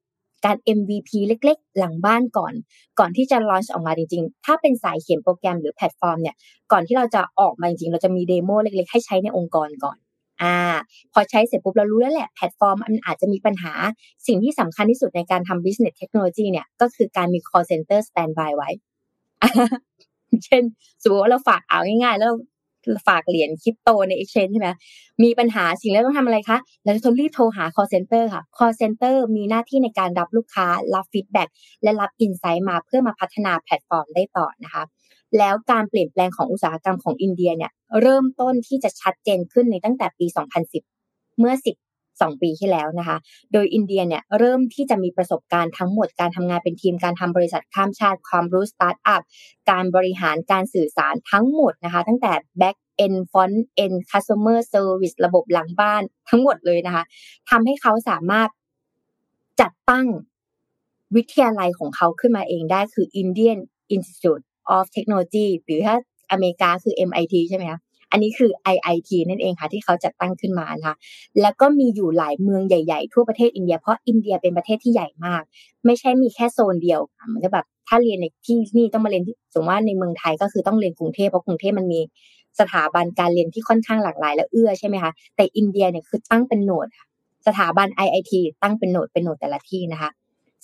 [0.44, 2.54] การ MVP เล็กๆ หลังบ้านก่อน
[2.98, 6.34] ก่อนที่จะ launch ออกมาจริงๆ ถ้าเป็นสายเขียนโปรแกรมหรือแพลตฟอร์มเนี่ย
[6.72, 9.96] ก่อนที่เราจะออกมาจริงๆ เราจะมี demo เล็กๆ ให้ใช้ในองค์กรก่อน
[10.42, 10.56] อ่า
[11.12, 13.72] พอใช้เสร็จปุ๊บเรารู้แล้วแหละแพลตฟอร์มมันอาจจะมีปัญหา
[14.26, 18.70] สิ่งที่สำคัญที่สุดในการทำ business technology เนี่ย ก็คือการมี call center standby ไว้
[20.44, 20.62] เช่น
[21.02, 22.32] สมมติว่าเราฝากเอาง่ายๆ แล้ว
[23.06, 24.70] ฝากเหรียญคริปโตใน exchange ใช่ไหม
[25.22, 31.50] มีปัญหาสิ่งแรกต้องทำอะไรคะเราจะรีบโทรหา call center ค่ะ call center มีหน้าที่ในการรับลูกค้า รับ feedback
[31.82, 34.82] และรับ insight มาเพื่อมาพัฒนาแพลตฟอร์มได้ต่อนะคะ
[35.38, 40.26] แล้วการเปลี่ยนแปลงของอุตสาหกรรมของอินเดียเนี่ยเริ่มต้นที่จะชัดเจนขึ้นในตั้งแต่ปี
[40.82, 43.16] 2010 เมื่อ 10 2 ปีที่แล้วนะคะ
[43.52, 49.22] โดยอินเดียเนี่ยเริ่มที่จะมีประสบการณ์ทั้งหมดการทำงานเป็นทีมการทำบริษัทข้ามชาติความรู้สตาร์ทอัพ
[49.70, 57.04] การบริหารการสื่อสารทั้งหมดนะคะ ตั้งแต่ back end front end customer service ระบบหลังบ้านทั้งหมดเลยนะคะ
[57.50, 58.48] ทำให้เขาสามารถ
[59.60, 60.06] จัดตั้ง
[61.16, 63.58] วิทยาลัยของเขาขึ้นมาเองได้คือ Indian
[63.94, 64.44] Institute
[64.76, 65.96] of Technology หรือถ้า
[66.30, 67.80] อเมริกาคือ MIT ใช่ไหมคะ
[68.12, 70.96] อันนี้คือ IIT นั่นเองค่ะที่เขาจัดตั้งขึ้นมานะคะ
[71.40, 75.42] แล้วก็มีอยู่หลายเมืองใหญ่ ๆ ทั่วประเทศอินเดีย เพราะอินเดียเป็นประเทศที่ใหญ่มาก
[75.86, 77.00] ไม่ใช่มีแค่โซนเดียว
[77.32, 82.00] มันจะแบบถ้าเรียนในที่นี่ต้องมาเรียนที่สมมติว่าในเมืองไทยก็คือต้องเรียนกรุงเทพเพราะกรุงเทพมันมี
[82.60, 86.86] สถาบันการเรียนที่ค่อนข้างหลากหลายและเอื้อใช่ไหมคะแต่อินเดียเนี่ยคือตั้งเป็นโหนด
[87.46, 90.10] สถาบัน IIT ตั้งเป็นโหนดเป็นโหนดแต่ละที่นะคะ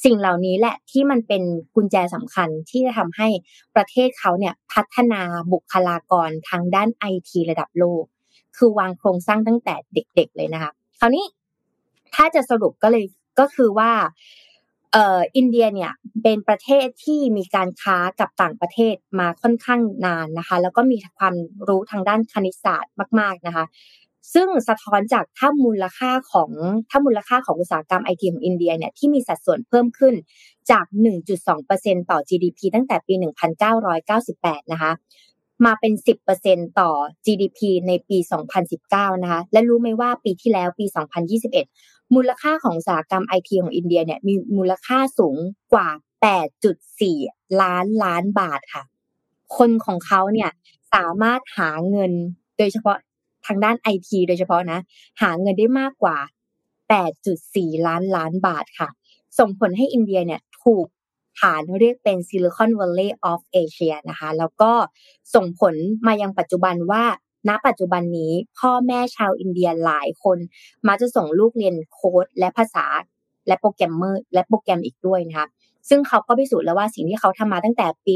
[0.04, 1.42] สิ่งเหล่านี้แหละที่มันเป็น
[1.74, 3.28] กุญแจสำคัญที่จะทำให้
[3.76, 8.04] ประเทศเขาเนี่ยพัฒนาบุคลากรทางด้านไอทีระดับโลก
[8.56, 11.24] คือวางโครงสร้างตั้งแต่เด็ก ๆ เลยนะคะคราวนี้
[12.14, 13.04] ถ้าจะสรุปก็เลย
[13.40, 13.90] ก็คือว่า
[14.92, 21.34] เอ่ออินเดียเนี่ยเป็นประเทศที่มีการค้ากับต่างประเทศมาค่อนข้างนานนะคะ แล้วก็มีความ
[21.68, 23.64] รู้ทางด้านคณิตศาสตร์มาก ๆนะคะ
[24.34, 26.50] ซึ่งสะท้อนจากถ้ามูลค่าของ
[26.90, 30.14] ถ้ามูลค่าของอุตสาหกรรมไอทีของอินเดียเนี่ยที่มีสัดส่วนเพิ่มขึ้น
[30.70, 30.84] จาก
[31.46, 33.14] 1.2%ต่อ GDP ตั้งแต่ปี
[33.92, 34.92] 1998 นะคะ
[35.64, 35.92] มาเป็น
[36.36, 36.90] 10%ต่อ
[37.26, 38.18] GDP ในปี
[38.70, 40.86] 2019 นะคะ และรู้ไหมว่าปีที่แล้วปี
[41.50, 45.36] 2021 มูลค่าของอุตสาหกรรมไอทีของอินเดียเนี่ยมีมูลค่าสูง
[45.72, 45.88] กว่า
[46.74, 48.84] 8.4 ล้านล้านบาทค่ะ
[49.56, 50.50] คนของเขาเนี่ย
[50.94, 52.12] สามารถหาเงิน
[52.58, 52.96] โดยเฉพาะ
[53.48, 54.78] ทางด้านไอทีโดยเฉพาะนะ
[55.22, 56.16] หาเงินได้มากกว่า
[57.02, 58.88] 8.4 ล้านล้านบาทค่ะ
[59.38, 60.86] ส่งผลให้อินเดียเนี่ยถูก
[61.40, 64.72] ฐานเรียกเป็น Silicon Valley of Asia นะคะ แล้วก็
[65.34, 65.74] ส่งผล
[66.06, 67.04] มายังปัจจุบันว่า
[67.48, 70.38] ณปัจจุบันนี้พ่อแม่ชาวอินเดียหลายคน
[70.86, 72.86] มาจะส่งลูกเรียนโค้ดและภาษา
[73.46, 75.48] และโปรแกรมเมอร์และโปรแกรมอีกด้วยนะคะ
[75.88, 78.14] ซึ่งเขาก็พิสูจน์แล้วว่าสิ่งที่เขาทำมาตั้งแต่ปี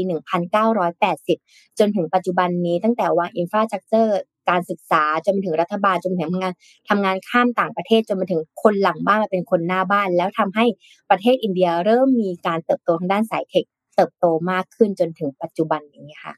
[1.29, 6.53] 1980 จนถึงปัจจุบันนี้ตั้งแต่วาง infrastructure การศึกษาจนไปถึงรัฐบาลจนไปถึงทำงาน
[6.89, 10.65] ทำงานข้ามต่างประเทศจนมาถึงคนหลังบ้านมาเป็นคนหน้าบ้าน แล้วทำให้
[11.09, 16.33] ประเทศอินเดียเริ่มมีการเติบโตทางด้านสาย tech เติบโตมากขึ้นจนถึงปัจจุบันนี้ค่ะ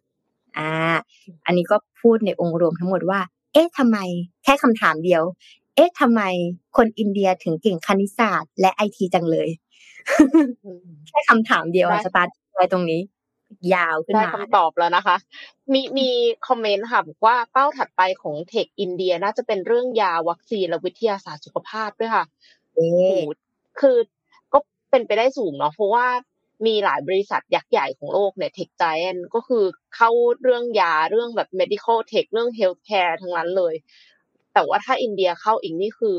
[0.58, 0.72] อ่า
[1.46, 3.20] อันนี้ก็พูดในองค์รวมทั้งหมดว่า
[3.54, 3.98] เอ๊ะทำไม
[4.44, 5.24] แค่คำถามเดียว
[5.76, 6.22] เอ๊ะทำไม
[6.78, 9.50] คนอินเดียถึงเก่งคณิตศาสตร์ และไอทีจังเลย
[11.08, 13.02] แค่คำถามเดียวสตาร์ทไว้ตรงนี้
[13.76, 15.16] ยาวขึ้นมาได้คำตอบแล้วนะคะ
[15.74, 16.10] มีมี
[16.48, 22.26] comment ค่ะบอกว่าเป้าถัดไปของ tech อินเดียน่าจะเป็นเรื่องยาวัคซีนและวิทยาศาสตร์สุขภาพด้วยค่ะ
[22.76, 22.88] โอ้
[23.80, 23.98] คือ
[24.54, 26.08] ก็เป็นไปได้สูงเนาะเพราะว่า
[26.66, 29.64] มีหลายบริษัทยักษ์ใหญ่ของโลกเนี่ยเทคไจแอนก็คือ
[29.96, 30.10] เข้า
[30.44, 33.76] เรื่องยาเรื่องแบบ medical tech เรื่อง healthcare ทั้งนั้นเลย
[34.54, 36.16] แต่ว่าถ้าอินเดียเข้าอีกนี่คือ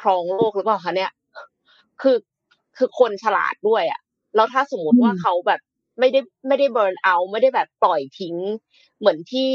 [0.00, 1.12] ครองโลกหรือเปล่าคะเนี่ย
[2.02, 2.16] คือ
[2.76, 4.00] คือคนฉลาดด้วยอะ่ะ
[4.34, 5.60] แล้วถ้าสมมติว่าเขาแบบ
[5.98, 8.36] ไม่ได้ไม่ได้เบิร์นเอา ไม่ได้แบบปล่อยทิ้ง
[8.98, 9.48] เหมือนที่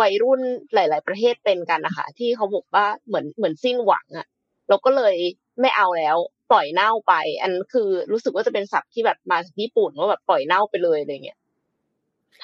[0.00, 0.40] วัยรุ่น
[0.74, 4.26] หลาย ๆ ประเทศเป็นกันนะคะที่เขาบอกว่าเหมือนเหมือนสิ้นหวังอะ่ะ
[4.68, 5.16] เราก็เลย
[5.60, 6.16] ไม่เอาแล้ว
[6.50, 11.38] ปล่อยเน่าไป อันคือรู้สึกว่าจะเป็นศัพท์ที่แบบมาจากญี่ปุ่นว่าแบบปล่อยเน่าไปเลยอะไรเงี้ย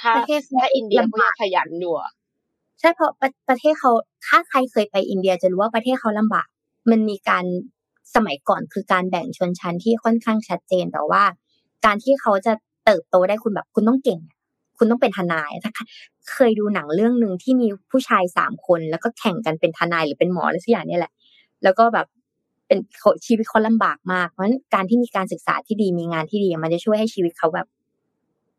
[0.01, 0.13] ถ้า
[0.59, 1.95] ถ้าอินเดียเขายังขยันอยู่
[2.81, 3.13] ใช่เพราะ
[3.49, 3.93] ประเทศเขา
[4.27, 6.47] ถ้าใครเคยไปอินเดียจะรู้ว่าประเทศเขาลำบาก
[6.91, 7.45] มันมีการ
[8.15, 11.23] สมัยก่อนคือการแบ่งชนชั้นที่ค่อนข้างชัดเจนแต่ว่า
[11.85, 12.53] การที่เขาจะ
[12.85, 14.21] เติบโตได้คุณแบบคุณต้องเก่ง
[14.79, 15.73] คุณต้องเป็นทนายถ้า
[16.33, 21.13] เคยดูหนังเรื่องหนึ่งที่มีผู้ชายสามคน แล้วก็แข่งกันเป็นทนายหรือเป็นหมออะไรสักอย่างนี่แหละ
[21.63, 22.07] แล้วก็แบบ
[22.67, 22.79] เป็น
[23.27, 27.67] ชีวิตเขาลำบากมาก เพราะฉะนั้นการที่มีการศึกษาที่ดีมีงานที่ดี มันจะช่วยให้ชีวิตเขาแบบ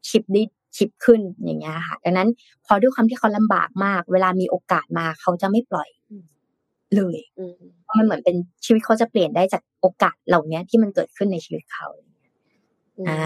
[0.10, 0.44] ชิปได้
[0.78, 2.30] ชิปขึ้นอย่างเงี้ยค่ะ ดังนั้น
[2.66, 5.90] พอด้วยความที่เขาลำบากมาก เวลามีโอกาสมาเขาจะไม่ปล่อย
[6.96, 7.18] เลย
[7.98, 11.88] มันเหมือนเป็นชีวิตเขาจะเปลี่ยนได้จากโอกาสเหล่านี้ที่มันเกิดขึ้นในชีวิตเขา
[13.00, 13.20] อ่า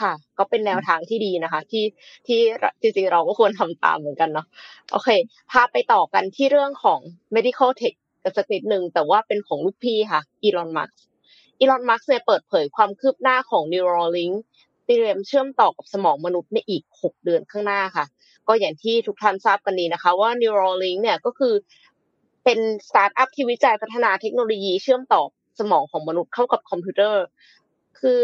[0.00, 1.84] ค่ะ ก็เป็นแนวทางที่ดีนะคะ ที่
[2.26, 2.40] ที่
[2.80, 4.46] จริงๆเราก็ควรทำตามเหมือนกันเนาะ
[4.92, 5.08] โอเค
[5.50, 7.00] พาไปต่อกันที่เรื่องของ
[7.34, 10.90] medical tech กันสักนิดหนึ่งแต่ว่าเป็นของลูกพี่ค่ะอีลอนมัส
[11.58, 14.34] อีลอนมัสเนี่ยเปิดเผยความคืบหน้าของ Neuralink
[14.86, 18.04] เตรียมเชื่อมต่อกับสมองมนุษย์ในอีก 6 เดือนข้างหน้าค่ะ
[18.48, 21.54] ก็อย่างที่ทุกท่านทราบกันนี้นะคะ ว่า Neuralink เนี่ยก็คือ
[22.44, 25.22] เป็นสตาร์ทอัพที่วิจัยพัฒนาเทคโนโลยีเชื่อมต่อ
[25.60, 27.24] สมองของมนุษย์เข้ากับคอมพิวเตอร์
[28.00, 28.20] คือ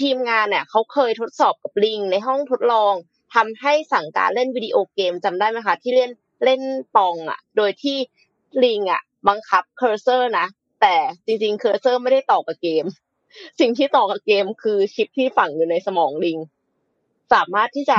[0.00, 2.94] ทีมงานเนี่ยเขาเคยทดสอบกับลิงในห้องทดลอง
[3.34, 6.10] ทำให้สั่งการเล่นวิดีโอเกมจำได้ไหมคะ ที่เล่น
[6.44, 6.60] เล่น
[6.96, 7.96] Pong อะ โดยที่
[8.64, 10.46] ลิงอะ บังคับ cursor นะ
[10.80, 10.94] แต่
[11.26, 12.84] จริงๆ cursor ไม่ได้ต่อกับเกม
[13.60, 16.38] สิ่งที่ต่อกับเกมคือชิปที่ฝังอยู่ในสมองลิง
[17.32, 17.98] สามารถที่จะ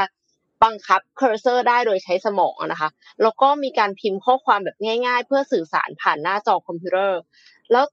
[0.63, 2.89] บังคับ cursor ได้โดยใช้สมองนะคะ
[3.21, 7.19] แล้วก็มีการพิมพ์ข้อความแบบง่าย ๆ เพื่อสื่อสารผ่านหน้าจอคอมพิวเตอร์
[7.71, 7.85] แล้ว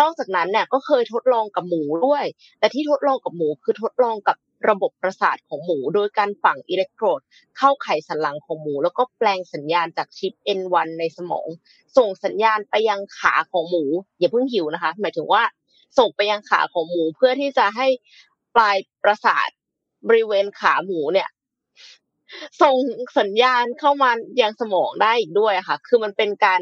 [0.00, 2.24] นอกจากนั้นเนี่ยก็เคยทดลองกับหมูด้วย
[2.58, 4.36] แต่ที่ทดลองกับหมูคือทดลองกับ
[4.68, 7.20] ระบบประสาทของหมู โดยการฝังอิเล็กโทรด
[7.58, 11.46] เข้าไขสันหลังของหมู แล้วก็แปลงสัญญาณจากชิป N1 ในสมอง
[11.96, 13.84] ส่งสัญญาณไปยังขาของหมู
[14.18, 15.42] อย่าเพิ่งหิวนะคะ หมายถึงว่า
[15.98, 17.86] ส่งไปยังขาของหมูเพื่อที่จะให้
[18.54, 19.48] ปลายประสาท
[20.08, 21.28] บริเวณขาหมูเนี่ย
[22.62, 22.76] ส่ง
[23.18, 26.60] สัญญาณเข้ามายังสมองได้อีกด้วยค่ะ คือมันเป็นการ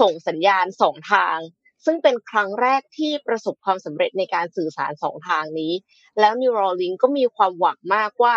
[0.00, 1.38] ส่งสัญญาณสองทาง
[1.84, 5.72] ซึ่งเป็นครั้งแรกที่ประสบความสำเร็จในการสื่อสารสองทางนี้
[6.20, 8.34] แล้ว Neuralink ก็มีความหวังมากว่า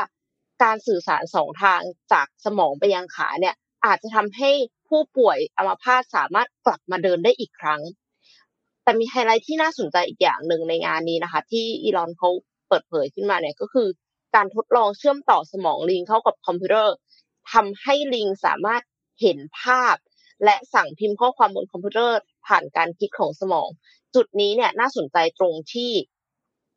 [0.63, 1.81] การสื่อสารสองทาง
[2.11, 3.55] จากสมองไปยังขาเนี่ย
[3.85, 4.51] อาจจะทำให้
[4.87, 7.81] ผู้ป่วยอัมพาตสามารถกลับมาเดินได้อีกครั้ง
[8.83, 12.29] แต่มีไฮไลท์ที่น่าสนใจอีกอย่างหนึ่งในงานนี้นะคะ ที่อีลอนเขา
[12.67, 13.87] เปิดเผยขึ้นมาเนี่ยก็คือ
[14.35, 16.95] การทดลองเชื่อมต่อสมองลิงเข้ากับคอมพิวเตอร์
[17.51, 18.81] ทำให้ลิงสามารถ
[19.21, 19.95] เห็นภาพ
[20.43, 23.69] และสั่งพิมพ์ข้อความบนคอมพิวเตอร์ ผ่านการคิดของสมอง
[24.15, 25.91] จุดนี้เนี่ยน่าสนใจตรงที่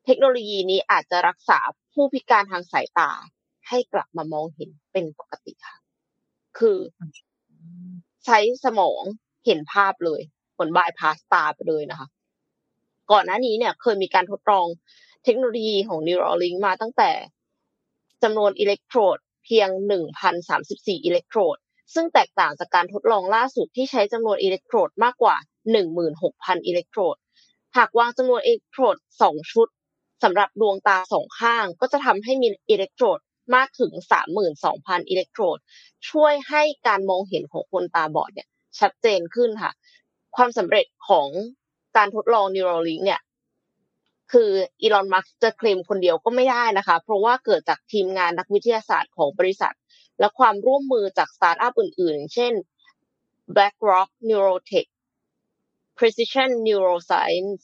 [0.04, 1.58] เทคโนโลยีนี้อาจจะรักษา
[1.92, 3.10] ผู้พิการทางสายตา
[3.68, 5.76] ให้กลับมามองเห็นเป็นปกติค่ะ
[6.58, 6.78] คือ
[8.24, 9.02] ใช้สมอง
[9.46, 10.20] เห็นภาพเลย
[10.56, 12.08] ผลบายพาสตาไปเลยนะคะ
[13.10, 14.66] ก่อนหน้านี้เนี่ยเคยมีการทดลอง
[15.24, 17.10] เทคโนโลยีของ Neuralink มาตั้งแต่
[18.22, 19.68] จำนวนอิเล็กโทรดเพียง
[20.38, 21.56] 1,034 อิเล็กโทรด
[21.94, 25.36] ซึ่งแตกต่างจากการทดลองล่าสุดที่ใช้จำนวนอิเล็กโทรดมากกว่า
[26.00, 27.16] 16,000 อิเล็กโทรด
[27.76, 29.68] หากวางจำนวนอิเล็กโทรด 2 ชุด
[30.22, 33.18] สำหรับดวงตาสองข้าง ก็จะทำให้มีอิเล็กโทรด
[33.54, 33.92] มากถึง
[34.50, 35.58] 32,000 อิเล็กโทรด
[36.10, 38.48] ช่วยให้การมองเห็นของคนตาบอดเนี่ย
[38.80, 39.72] ชัดเจนขึ้นค่ะ
[40.36, 41.28] ความสำเร็จของ
[41.96, 43.20] การทดลอง Neuralink เนี่ย
[44.32, 49.74] คืออีลอนมัสก์จะเคลมคนเดียวก็ไม่ได้นะคะ เพราะว่าเกิดจากทีมงานนักวิทยาศาสตร์ของบริษัท
[50.20, 52.52] และความร่วมมือจากสตาร์ทอัพอื่นๆ เช่น
[53.54, 54.88] Blackrock Neurotech
[55.98, 57.62] Precision Neuroscience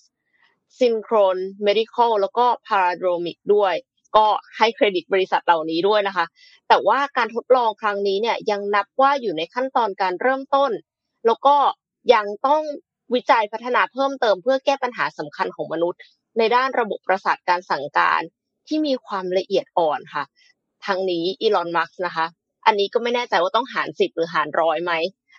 [0.79, 3.75] Synchron Medical แล้วก็ Paradromics ด้วย
[4.17, 4.27] ก็
[4.59, 6.27] ให้เครดิตบริษัทเหล่านี้ด้วยนะคะ
[6.69, 10.73] แต่ว่าการทดลองครั้งนี้เนี่ยยังนับว่าอยู่ในขั้นตอนการเริ่มต้น
[11.27, 11.57] แล้วก็
[12.14, 12.62] ยังต้อง
[13.14, 16.01] วิจัยพัฒนาเพิ่มเติมเพื่อแก้ปัญหาสำคัญของมนุษย์
[16.38, 18.23] ในด้านระบบประสาทการสั่งการ
[18.67, 20.25] ที่มีความละเอียดอ่อนค่ะ
[20.87, 22.27] ทั้งนี้อีลอนมัสนะคะ
[22.66, 24.92] อันนี้ก็ไม่แน่ใจว่าต้องหารสิบหรือหารร้อยไหม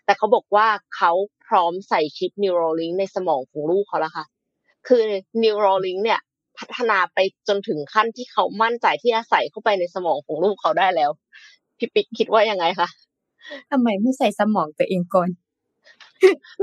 [0.05, 1.11] แต่เขาบอกว่าเขา
[1.47, 4.25] พร้อมใส่ชิป Neuralink ในสมองของลูกเขาแล้วค่ะ
[4.87, 5.03] คือ
[5.43, 6.19] Neuralink เนี่ย
[6.57, 11.09] พัฒนาไปจนถึงขั้นที่เขามั่นใจที่จะใส่เข้าไปในสมองของลูกเขาได้แล้ว
[11.77, 12.89] พี่ปิ๊กคิดว่ายังไงคะ
[13.71, 15.29] ทำไมไม่ใส่สมองตัวเองก่อน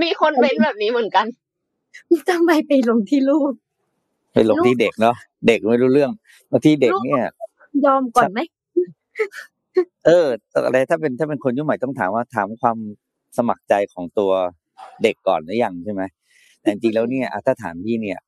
[0.03, 1.27] มีคนเป็นแบบนี้เหมือนกัน
[2.31, 3.53] ทำไมไปลงที่ลูก
[4.33, 6.11] ไปลงที่เด็กเนาะเด็กไม่รู้เรื่อง
[6.51, 7.23] บางทีเด็กเนี่ย
[7.85, 8.41] ยอมก่อนไหม
[10.07, 10.27] เออ
[10.67, 12.79] อะไรถ้าเป็นถ้าเป็นคนยุคใหม่ต้องถามว่าถามความ
[13.37, 14.33] สมัครใจของตัว
[15.03, 16.03] เด็กก่อนหรือยังใช่ไหม
[16.61, 18.19] แต่จริงๆแล้วเนี่ยอะถ้าถามพี่เนี่ย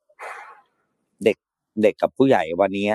[1.25, 1.37] เด็ก
[1.83, 2.89] เด็กกับผู้ใหญ่วันนี้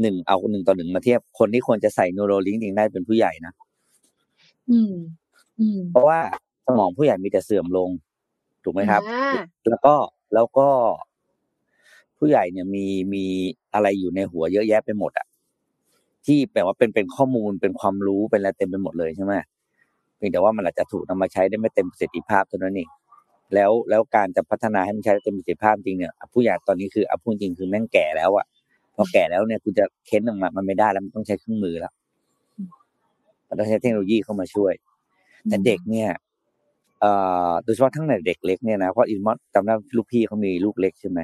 [0.00, 3.52] หนึ่งเอาหนึ่งต่อหนึ่งมาเทียบคนที่ควรจะใส่นูโรลิงก์เองได้เป็นผู้ใหญ่นะ
[4.70, 4.92] อืม
[5.60, 6.18] อืม เพราะว่า
[6.66, 7.90] สมองผู้ใหญ่มีแต่เสื่อมลง
[8.64, 9.30] ถูกไหมครับอ่า
[9.68, 9.94] แล้วก็
[10.34, 10.68] แล้วก็
[12.18, 13.24] ผู้ใหญ่เนี่ยมีมี
[13.74, 15.26] อะไรอยู่ในหัวเยอะแยะไปหมดอะ
[16.26, 19.34] ที่แปลว่าเป็นเป็นข้อมูลเป็นความรู้เป็นอะไรเต็มไปหมดเลยใช่ไหม
[20.16, 22.88] เพียงแต่ว่ามันอาจจะถูกนำมาใช้ได้ไม่เต็มประสิทธิภาพเท่านั้นเอง
[23.54, 28.46] แล้วแล้วการจะพัฒนาให้มันใช้ได้เต็มประสิทธิภาพจริงเนี่ยผู้ใหญ่ตอนนี้คืออพูดจริงคือแม่งแก่แล้วอะ
[28.94, 31.92] พอแก่แล้วเนี่ยคุณจะเค้นออกมามันไม่ได้แล้วมันต้องใช้เครื่องมือแล้ว
[33.48, 34.72] มันต้องใช้เทคโนโลยีเข้ามาช่วย
[35.48, 36.08] แต่เด็กเนี่ย
[37.64, 41.20] โดยเฉพาะทั้งในเด็กเล็กเนี่ยนะเพราะอินมอสจำได้ลูกพี่เขามีลูกเล็กใช่ไหม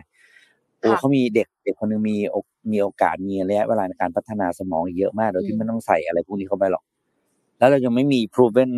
[0.83, 2.37] โอ้ค่ะเขามีเด็กเด็กคนหนึงมีโอ
[2.73, 6.85] มีโอกาสมีระยะเวลาในการพัฒนาสมองเยอะมาก โดยที่ไม่ต้องใส่อะไรพวกนี้เข้าไปหรอก
[7.59, 8.73] แล้วเรายังไม่มี proven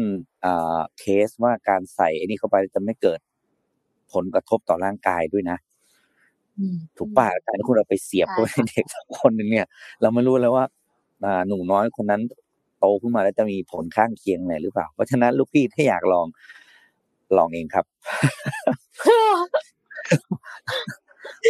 [0.45, 3.21] อ่าเคสว่าการใส่ไอ้นี่เข้าไปจะไม่เกิด
[4.13, 5.59] ผลกระทบต่อร่างกายด้วยนะ
[6.59, 9.67] อืมถูกป่ะการที่คุณเราไปเสียบชิปเข้าไปในเด็กสักคนหนึ่งเนี่ย
[10.03, 10.65] เราไม่รู้เลยว่า
[11.25, 12.23] อ่าหนูน้อยคนนั้น
[12.79, 16.27] โตขึ้นมาแล้วจะมีผลข้างเคียงไหนหรือเปล่า เพราะฉะนั้นลูกพี่ถ้าอยากลอง
[17.37, 17.85] ลองเองครับ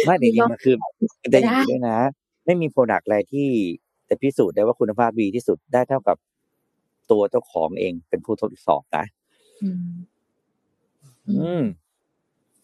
[0.03, 0.75] ไม่จริงๆมันคือ
[1.21, 1.97] มันจะอย่างนี้ด้วยนะ
[2.45, 3.47] ไม่มี product อะไรที่
[4.09, 6.17] จะพิสูจน์ได้ว่าคุณภาพดีที่สุดได้เท่ากับ
[7.11, 9.05] ตัวเจ้าของเองเป็นผู้ทดสอบนะ
[9.63, 9.87] อืม
[11.29, 11.63] อืม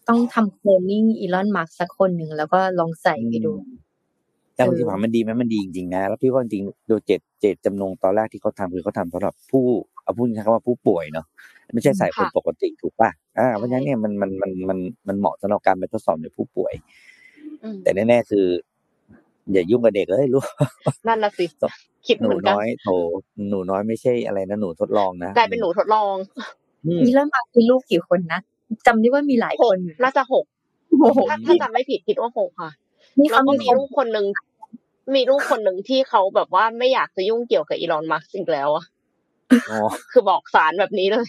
[0.09, 3.53] ต้องทำโคลนนิ่งอีลอนมาร์กสักคนหนึ่งแล้วก็ลองใส่ไปดู
[4.55, 9.65] แต่บางทีเออถามมันดีไหมมันดีจริงๆนะแล้วพี่ว่าจริงๆโดยเจตเจตจำนงตอนแรกที่เขาทำคือเขาทำสำหรับผู้
[10.03, 11.25] เอาพูดใช้คำว่าผู้ป่วยเนาะ
[11.73, 17.10] ไม่ใช่ใส่คนค่ะปกติถูกป่ะอ่าเพราะฉะนั้นเนี่ยมันมันมันมันมันเหมาะสำหรับการไปทดสอบในผู้ป่วยอืม
[17.83, 18.45] แต่แน่ๆคือ
[19.51, 20.45] อย่ายุ่งกับเด็กเลยลูก
[21.07, 21.45] นั่นน่ะสิ
[22.07, 22.87] คิดหเหนูมือนกันน้อยโถ
[23.49, 26.15] หนูน้อยไม่ใช่อะไรนะหนูทดลองนะกลายเป็นหนูทดลอง
[26.85, 28.39] อืมอีลอนมาร์กมีลูกกี่คนนะ
[28.87, 30.45] จำได้ว่ามีหลายหคกนอยู่น่าจะหก
[31.01, 32.71] โอ้โหถ้าถ้าจำไม่ผิดคิดว่าหกค่ะ
[33.19, 34.25] นี่แล้วเขาก็มีมีคนลูกคนหนึ่ง
[35.15, 38.85] มีลูกคนหนึ่งที่เขาแบบว่าไม่อยากจะยุ่งเกี่ยวกับอีลอนมัสก์อีกแล้วอะ
[39.71, 39.79] อ๋อ
[40.11, 41.27] คือบอกสารแบบนี้เลย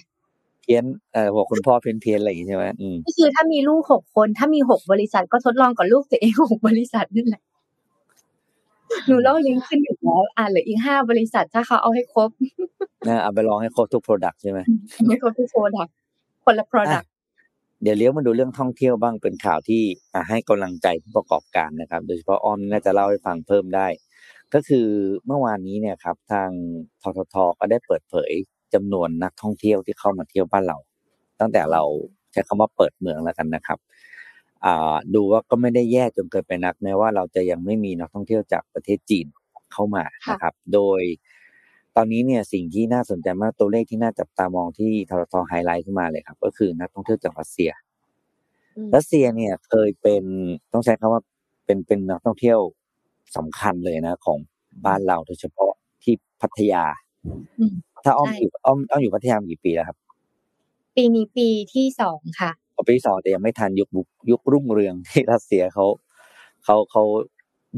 [0.62, 7.42] เพี้ยนเอ่อบอกคุณพ่อเพี้ยนเพี้ยนๆอะไรอย่างงี้ใช่ไหมอืมก็คือถ้ามีลูกหกคน ถ้ามีหกบริษัทก็ทดลองกับลูกตัวเองหกบริษัทนั่นแหละ
[9.06, 12.30] หนูเล่ายังขึ้นอยู่แล้วอ่าเหลืออีกห้าบริษัทถ้าเขาเอาให้ครบ
[13.08, 14.58] นะเอาไปลองให้ครบทุก product ใช่ไหม
[15.06, 15.88] ไม่ครบทุกโปรดัก
[16.44, 17.06] คนละ product
[17.82, 19.82] เดี๋ยวเลี้ยวมาดูเรื่องท่องเที่ยวบ้างเป็นข่าวที่
[20.14, 23.86] อะให้กำลังใจผู้ประกอบการนะครับ โดยเฉพาะอ้อมน่าจะเล่าให้ฟังเพิ่มได้
[24.54, 24.86] ก็คือ
[25.26, 26.50] เมื่อวานนี้เนี่ยครับ ทาง
[27.02, 28.32] ทททก็ได้เปิดเผย
[28.74, 30.76] จำนวนนักท่องเที่ยวที่เข้ามาเที่ยวบ้านเรา
[31.40, 31.82] ตั้งแต่เรา
[32.32, 33.78] ใช้คำว่าเปิดเมืองแล้วกันนะครับ
[34.64, 39.26] อ่าดูว่าก็ไม่ได้แย่จนเกินไปนักแม้ว่าเราจะยังไม่มีนักท่องเที่ยวจากประเทศจีน
[39.72, 41.02] เข้ามานะครับ โดย
[41.96, 47.70] ตอนนี้เนี่ยสิ่งที่น่าสนใจมากตัวเลขที่น่าจับตามองที่ททไฮไลท์ขึ้นมาเลยครับ ก็คือนักท่องเที่ยวจากรัสเซีย
[48.76, 50.24] อืมรัสเซียเนี่ยเคยเป็น
[50.72, 51.22] ต้องใช้คำว่า
[51.64, 52.58] เป็นเป็นนักท่องเที่ยว
[53.36, 54.38] สำคัญเลยนะ ของ
[54.86, 57.11] บ้านเราโดยเฉพาะที่พัทยาอืม
[58.04, 59.96] ถ้าอ้อมใช่อยู่อ้อมอ้อมอยู่พัทยามากี่ปีแล้วครับ
[60.96, 65.86] ปีนี้ปีที่สองค่ะพอปีที่สองแต่ยังไม่ทันยุคบุกยุครุ่งเรืองที่รัสเซียเขา
[66.64, 67.02] เขาเขา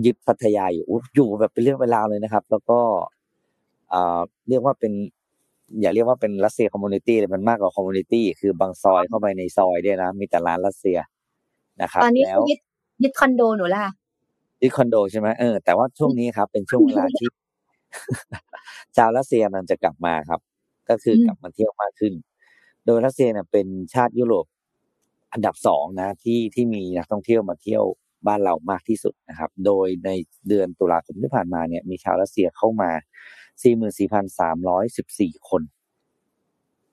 [0.05, 2.79] ยึดพัทยาอยู่อุ๊ยอยู่แบบเป็นเรื่องเป็นราวเลยนะครับ แล้วก็
[3.93, 4.93] อ่าเรียกว่าเป็น
[5.81, 10.99] อย่าเรียกว่าเป็นรัสเซีย community เลยมันมากกว่า community คือบางซอยเข้าไปในซอยเนี่ยนะมีแต่ร้านรัสเซีย
[11.83, 12.61] นะครับตอนนี้แล้เขายึด
[13.03, 13.85] ยึดคอนโดหนูล่ะ
[14.61, 17.29] ที่คอนโดใช่ไหมเออแต่ว่าช่วงนี้ครับเป็นช่วงเวลาที่
[18.97, 20.41] ชาวรัสเซียมันจะกลับมาครับ
[20.89, 22.13] ก็คือมกลับมาเที่ยวมากขึ้น
[22.87, 24.47] โดยรัสเซียเนี่ยเป็นชาติยุโรป
[25.33, 27.85] อันดับสองนะที่ที่มีนักท่องเที่ยวมาเที่ยว
[28.27, 30.11] บ้านเรามากที่สุดนะครับ โดยใน
[30.49, 32.91] เดือนตุลาคมที่ผ่านมาเนี่ย มีชาวรัสเซียเข้ามา
[33.75, 35.63] 44,314 คน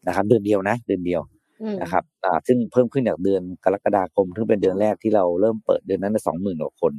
[0.08, 1.22] นะครับ เดือนเดียวนะ เดือนเดียว
[1.62, 6.94] อืมนะครับ อ่า ซึ่งเพิ่มขึ้นจากเดือนกรกฎาคมซึ่งเป็นเดือนแรกที่เราเริ่มเปิดเดือนนั้นสองหมื่นกว่าคน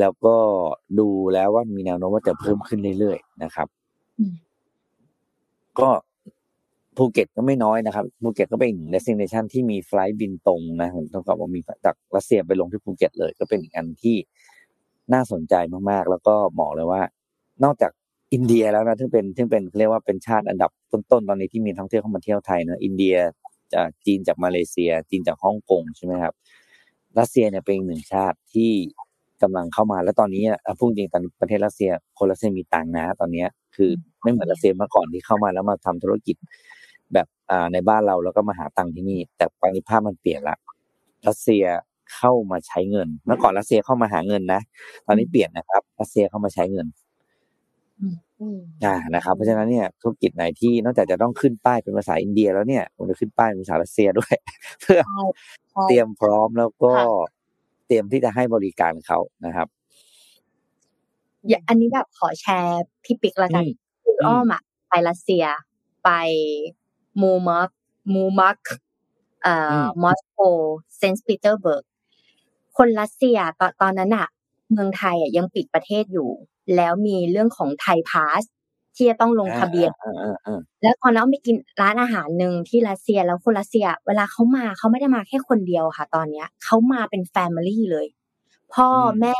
[0.00, 0.36] แล้วก็
[0.98, 3.68] ดูแล้วว่ามีแนวโน้มว่าจะเพิ่มขึ้นเรื่อยๆนะครับ
[4.18, 4.34] อืม
[5.78, 5.88] ก็
[6.96, 14.16] ภูเก็ตก็ไม่น้อยนะครับภูเก็ตก็เป็นอีกหนึ่ง destination ที่มี flight บินตรงนะผมต้องบอกว่ามีจากรัสเซียไปลงที่ภูเก็ตเลย ก็เป็นอีกอันที่
[15.12, 15.54] น่าสนใจ
[15.90, 17.02] มากๆ แล้วก็บอกเลยว่า
[17.64, 17.92] นอกจาก
[18.32, 23.16] อินเดียแล้วนะซึ่งเป็นซึ่งเป็นเรียกว่าเป็นชาติอันดับต้นๆตอนนี้ที่มีท่องเที่ยวเข้ามาเที่ยวไทยเนะอินเดีย
[23.74, 26.34] จากจีนจากมาเลเซีย จีนจากฮ่องกงใช่ไหมครับ
[27.18, 28.72] รัสเซียเนี่ยเป็นอีกหนึ่งชาติที่
[29.42, 30.42] กำลังเข้ามาแล้วตอนนี้
[30.78, 33.44] พูดจริงตอนประเทศรัสเซียคนรัสเซียมีตังนะ ตอนนี้
[33.76, 33.90] คือ
[34.22, 36.36] ไม่เหมือนรัสเซียเมื่อก่อนที่เข้ามาแล้วมาทำธุรกิจ
[37.12, 40.56] แบบอ่าในบ้านเราแล้วก็มาหาตังที่นี่ แต่ตอนนี้ภาพมันเปลี่ยนละ
[41.28, 41.64] รัสเซีย
[42.16, 44.60] เข้ามาใช้เงิน เมื่อก่อนรัสเซียเข้ามาหาเงินนะ
[45.06, 46.86] ตอนนี้เปลี่ยนนะครับรัสเซียเข้ามาใช้เงิน
[48.84, 54.34] อ่านะครับ เพราะฉะนั้นเนี่ยธุรกิจไหนที่นอกจากจะต้องขึ้นป้ายเป็นภาษาอินเดียแล้วเนี่ยผมจะขึ้นป้ายเป็นภาษารัสเซียด้วย
[54.80, 55.00] เพื่อ
[55.88, 56.92] เตรียมพร้อมแล้วก็
[57.90, 59.68] เตรียมที่จะให้บริการเขานะครับ
[61.48, 63.64] อย่าอันนี้แบบขอแชร์พี่ปิ๊กละกัน
[64.02, 65.44] คืออ้อมอะไปรัสเซีย
[66.04, 66.10] ไป
[67.20, 67.68] มูร์มันสก์
[68.14, 68.58] มูร์มันสก์
[69.42, 70.40] เอ่อมอสโก
[70.96, 71.84] เซนต์ปีเตอร์เบิร์ก
[72.76, 74.26] คนรัสเซียตอนตอนนั้นอะ
[74.72, 76.30] เมืองไทยอะยังปิดประเทศอยู่
[76.76, 78.42] แล้วมีเรื่องของ Thai Pass
[78.96, 79.90] ที่จะต้องลงทะเบียน
[80.82, 88.06] แล้วพอน้องไปกินร้านอาหารหนึ่งที่รัสเซียแล้วคนรัสเซีย เวลาเขามาเขาไม่ได้มาแค่คนเดียวค่ะ ตอนเนี้ยเขามาเป็น family เลย
[88.74, 88.88] พ่อ
[89.20, 89.36] แม่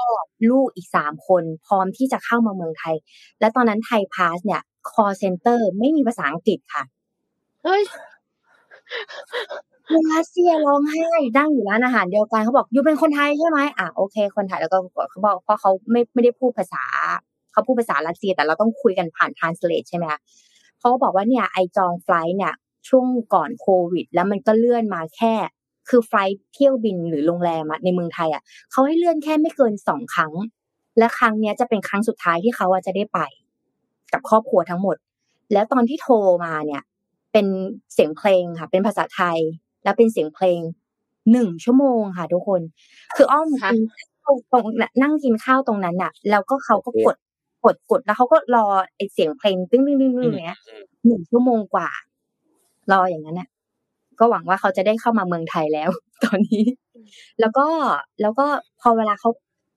[0.51, 2.95] ลูกอีกสามคน พร้อมที่จะเข้ามาเมืองไทย
[3.41, 6.83] และตอนนั้น Thai Pass เนี่ย call center ไม่มีภาษาอังกฤษค่ะ
[7.65, 7.83] เฮ้ย
[10.15, 14.79] รัสเซียร้องไห้นั่งอยู่ร้านอาหารเดียวกันเขาบอก you เป็นคนไทยใช่ไหมอะโอเค คนไทยแล้วก็
[15.11, 16.85] เขาบอกเพราะเขาไม่ไม่ได้พูดภาษา
[17.53, 20.21] เขาพูดภาษารัสเซียแต่เราต้องคุยกันผ่านทรานสเลทใช่ไหมคะ
[20.79, 22.55] เขาก็บอกว่าเนี่ยไอจองไฟล์เนี่ย
[22.89, 25.35] ช่วงก่อนโควิด แล้วมันก็เลื่อนมาแค่
[25.89, 26.15] คือไฟ
[26.55, 30.33] เที่ยวบินหรือโรงแรมในเมืองไทยอะเขาให้เลื่อนแค่ไม่เกินสองครั้ง
[30.99, 33.21] และครั้งนี้จะเป็นครั้งสุดท้ายที่เขาจะได้ไป
[34.13, 34.97] กับครอบครัวทั้งหมด
[35.53, 36.83] แล้วตอนที่โทรมาเนี่ย
[37.33, 37.47] เป็น
[37.93, 39.39] เสียงเพลงค่ะ เป็นภาษาไทย
[39.85, 40.61] แล้วเป็นเสียงเพลง
[41.33, 42.61] หนึ่งชั่วโมงค่ะทุกคน
[43.17, 43.81] คืออ้อมกิน
[44.53, 44.67] ตรง
[45.03, 47.17] นั่งกินข้าวตรงนั้นน่ะ แล้วก็เขาก็กด
[47.65, 50.59] กดกดแล้วเขาก็รอไอเสียงเพลงตึ้งตึ้งตึ้งตึ้งเนี้ย
[51.07, 51.89] หนึ่งชั่วโมงกว่า
[52.93, 53.49] รออย่างนั้นน่ะ
[54.19, 55.91] ก็หวังว่าเขาจะได้เข้ามาเมืองไทยแล้ว
[56.25, 56.65] ตอนนี้
[57.41, 57.67] แล้วก็
[58.21, 58.47] แล้วก็
[58.81, 59.31] พอเวลาเขา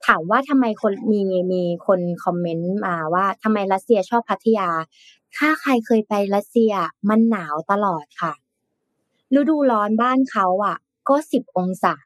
[0.08, 1.22] ถามว่าทำไมคนมี
[1.54, 4.70] มีคนคอมเมนต์มาว่าทำไมรัสเซียชอบพัทยา
[5.38, 6.74] ถ้าใครเคยไปรัสเซีย
[7.10, 8.34] มันหนาวตลอดค่ะ
[9.40, 10.78] ฤดูร้อนบ้านเขาอะ
[11.10, 11.98] ก็สิบองศา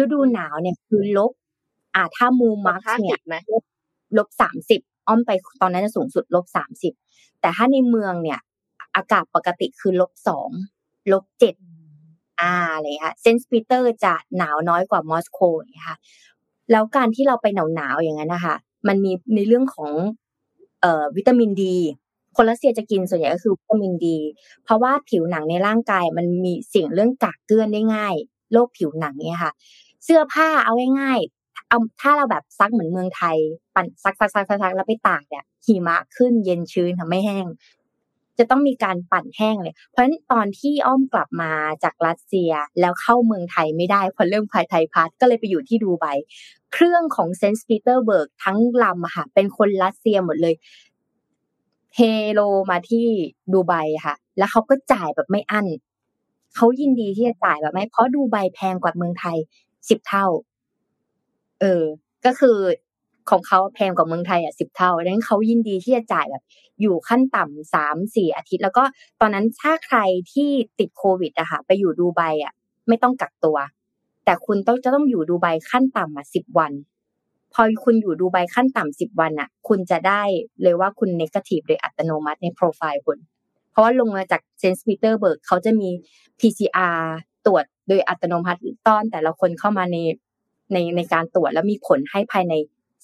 [0.00, 1.32] ฤดูหนาวเนี่ยคือลบ
[1.94, 3.18] อ่าถ้ามูร์มันสก์เนี่ย
[4.16, 5.30] ลบสามสิบอ้อมไป
[5.62, 6.92] ตอนนั้นจะสูงสุดลบสามสิบ
[7.40, 8.38] แต่ถ้าในเมืองเนี่ย
[8.96, 10.50] อากาศปกติคือลบสอง
[11.12, 11.54] ลบเจ็ด
[12.40, 15.38] อ่าอะไรค่ะเซนต์ปีเตอร์จะหนาวน้อยกว่ามอสโก
[15.74, 15.96] นะคะ
[16.70, 18.56] แล้วการที่เราไปหนาวหนาวอย่างนั้นนะคะ
[18.88, 19.92] มันมีในเรื่องของ
[20.80, 21.76] เอ่อวิตามินดี
[22.36, 24.18] คนรัสเซียจะกินส่วนใหญ่ก็คือวิตามินดี
[24.64, 28.14] เพราะว่าผิวหนังในร่างกายมันมีสิ่งเรื่องกลากเกลื้อนได้ง่าย
[28.52, 29.52] โรคผิวหนังเนี่ยค่ะ
[30.04, 31.37] เสื้อผ้าเอาง่ายๆ
[31.68, 33.36] เอาถ้าเราแบบซักเหมือนเมืองไทย
[33.74, 37.46] ปั่นซักซักซักซักแล้วไปตากเนี่ยหิมะขึ้นเย็นชื้นทำไม่แห้ง
[38.38, 41.52] จะต้องมีการปั่นแห้งเลย เพราะฉะนั้นตอนที่อ้อมกลับมา
[41.84, 46.06] จากรัสเซียแล้วเข้าเมืองไทยไม่ได้เพราะเรื่องภาย Thai Pass ก็เลยไปอยู่ที่ดูไบ
[46.72, 50.54] เครื่องของเซนต์ปีเตอร์เบิร์กทั้งลำค่ะเป็นคนรัสเซียหมดเลย
[51.96, 52.00] เฮ
[52.32, 52.40] โล
[52.70, 53.06] มาที่
[53.52, 53.74] ดูไบ
[54.06, 55.66] ค่ะ แล้วเขาก็จ่ายแบบไม่อั้น
[56.56, 59.36] เขายินดีที่จะจ่ายแบบไม่เพราะดูไบแพงกว่าเมืองไทย
[59.88, 60.26] สิบเท่า
[61.60, 61.84] เออ
[62.24, 62.56] ก็คือ
[63.30, 66.44] ของเขาแพงกว่าเมืองไทยอะสิบเท่าดังนั้นเขายินดีที่จะจ่ายแบบ
[66.80, 68.82] อยู่ขั้นต่ำสามสี่อาทิตย์ แล้วก็
[69.20, 69.98] ตอนนั้นถ้าใคร
[70.32, 72.52] ที่ติดโควิดอะค่ะไปอยู่ดูไบอะ
[72.88, 73.56] ไม่ต้องกักตัว
[74.24, 76.72] แต่คุณต้องจะต้องอยู่ดูไบขั้นต่ำอะสิบวัน
[77.52, 80.22] พอคุณอยู่ดูไบขั้นต่ำสิบวันอะคุณจะได้
[80.62, 83.18] เลยว่าคุณ negative โดยอัตโนมัติในโปรไฟล์คุณ
[83.70, 85.88] เพราะว่าลงมาจากเซนต์ปีเตอร์เบิร์กเขาจะมี
[86.40, 86.98] PCR
[87.46, 89.96] ตรวจโดยอัตโนมัติต้อนแต่ละคนเข้ามาใน
[90.72, 92.54] ในในการตรวจแล้วมีผลให้ภายใน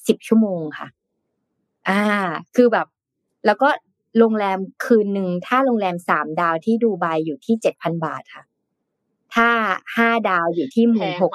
[0.07, 0.89] สิบชั่วโมงค่ะ
[1.89, 2.03] อ่า
[2.57, 2.87] คือแบบ
[3.47, 3.69] แล้วก็
[4.19, 8.45] โรงแรมคืนหนึ่งถ้าโรงแรมสามดาวที่ดูไบอยู่ที่เจ็ดพันบาทค่ะ
[9.35, 9.49] ถ้า
[9.97, 11.33] ห้าดาวอยู่ที่หมื่นหก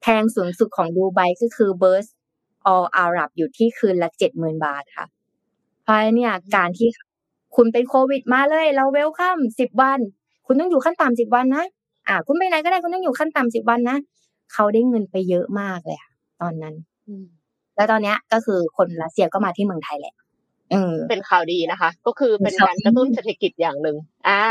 [0.00, 2.06] แพงสูงสุดของดูไบก็คือเบิร์ส
[2.66, 5.06] ออลอารับอยู่ที่คืนละเจ็ดหมื่นบาทค่ะ
[5.82, 6.88] เพราะเนี่ยการที่
[7.56, 9.98] คุณเป็นโควิดมาเลย เราเวลคัมสิบวัน
[10.46, 11.64] คุณต้องอยู่ขั้นต่ำสิบวันนะ
[12.08, 13.98] อ่า คุณไปไหนก็ได้คุณต้องอยู่ขั้นต่ำสิบวันนะ
[14.52, 16.74] เขาได้เงินไปเยอะมากเลยค่ะตอนนั้น
[17.76, 20.14] แล้วตอนเนี้ยก็คือคนรัสเซียก็มาที่เมืองไทยแหละ
[21.08, 23.96] เป็นข่าวดีนะคะ ก็คือเป็นการกระตุ้นเศรษฐกิจอย่างหนึ่ง
[24.28, 24.42] อ่า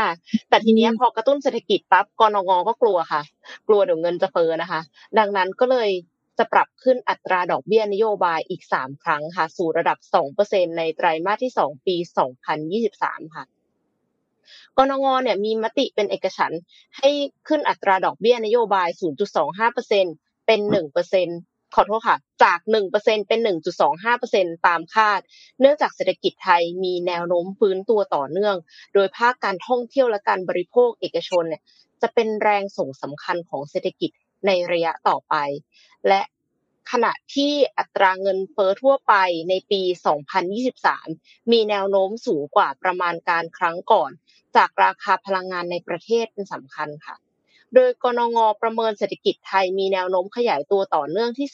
[0.48, 3.22] แต่ทีนี้พอกระตุ้นเศรษฐกิจปั๊บกรงงก็กลัวค่ะ
[3.68, 4.80] กลัวเดี๋ยวเงินจะเฟ้อนะคะ
[5.18, 5.90] ดังนั้นก็เลย
[6.38, 13.44] จะปรับขึ้นอัตราดอกเบี้ยนโยบายอีกสามครั้งค่ะ สู่ระดับสองเปอร์เซ็นในไตรมาสที่สองปีสองพันยี่สิบสามค่ะ
[14.78, 16.52] กรงเนี่ยมีมติเป็นเอกฉัน
[16.98, 17.10] ให้
[17.48, 18.88] ขึ้นอัตราดอกเบี้ยนโยบาย
[19.68, 20.60] 0.25%เป็น
[21.16, 22.58] 1%ขอโทษค่ะ จาก
[22.94, 23.40] 1%เป็น
[24.04, 25.20] 1.25%ตามคาด
[25.60, 28.56] เนื่องจากเศรษฐกิจไทยมีแนวโน้มฟื้นตัวต่อเนื่อง
[28.94, 31.62] โดยภาคการท่องเที่ยวและการบริโภคเอกชนเนี่ย
[32.02, 34.10] จะเป็นแรงส่งสำคัญของเศรษฐกิจ
[34.46, 35.34] ในระยะต่อไป
[36.08, 36.20] และ
[36.90, 39.14] ขณะที่อัตราเงินเฟ้อทั่วไป
[39.48, 39.82] ในปี
[40.66, 44.10] 2023 มีแนวโน้มสูงกว่าประมาณการครั้งก่อน
[44.56, 47.16] จากราคาพลังงานในประเทศเป็นสำคัญค่ะ
[47.74, 51.48] โดยกนงประเมินเศรษฐกิจไทยมีแนวโน้มขยายตัวต่อเนื่องที่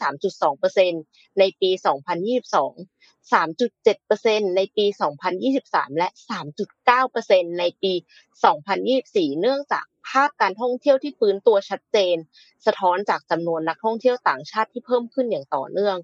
[0.80, 1.70] 3.2%ในปี
[2.50, 4.86] 2022 3.7%ในปี
[5.42, 6.08] 2023 และ
[6.84, 7.92] 3.9%ในปี
[8.66, 12.16] 2024 เนื่องจาก ภาพการท่องเที่ยวที่ฟื้นตัวชัดเจน
[12.66, 15.96] สะท้อนจากจำนวนนักท่องเที่ยวต่างชาติที่เพิ่มขึ้นอย่างต่อเนื่อง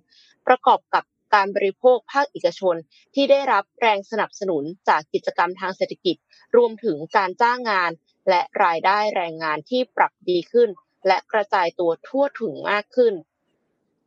[0.47, 2.77] ประกอบกับการบริโภคภาคเอกชน
[3.15, 6.17] ที่ได้รับแรงสนับสนุนจากกิจกรรมทางเศรษฐกิจ
[6.57, 7.91] รวมถึงการจ้างงาน
[8.29, 10.69] และรายได้แรงงานที่ปรับดีขึ้น
[11.07, 13.15] และกระจายตัวทั่วถึงมากขึ้น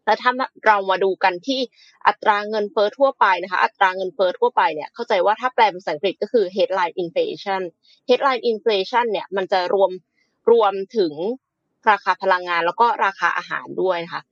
[0.06, 0.32] และถ้า
[0.66, 1.60] เรามาดูกันที่
[2.08, 7.62] อัตราเงินเฟ้อทั่วไปนะคะ อัตราเงินเฟ้อทั่วไปเนี่ย เข้าใจว่าถ้าแปลเป็นภาษาอังกฤษก็คือ headline inflation
[8.10, 9.92] headline inflation เนี่ยมันจะรวม
[10.52, 11.14] รวมถึง
[11.90, 14.24] ราคาพลังงานแล้วก็ราคาอาหารด้วยนะคะ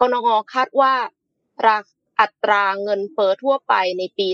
[0.00, 0.92] กนงคาดว่า
[1.66, 1.78] รา
[2.20, 4.28] อัตราเงินเฟ้อทั่วไปในปี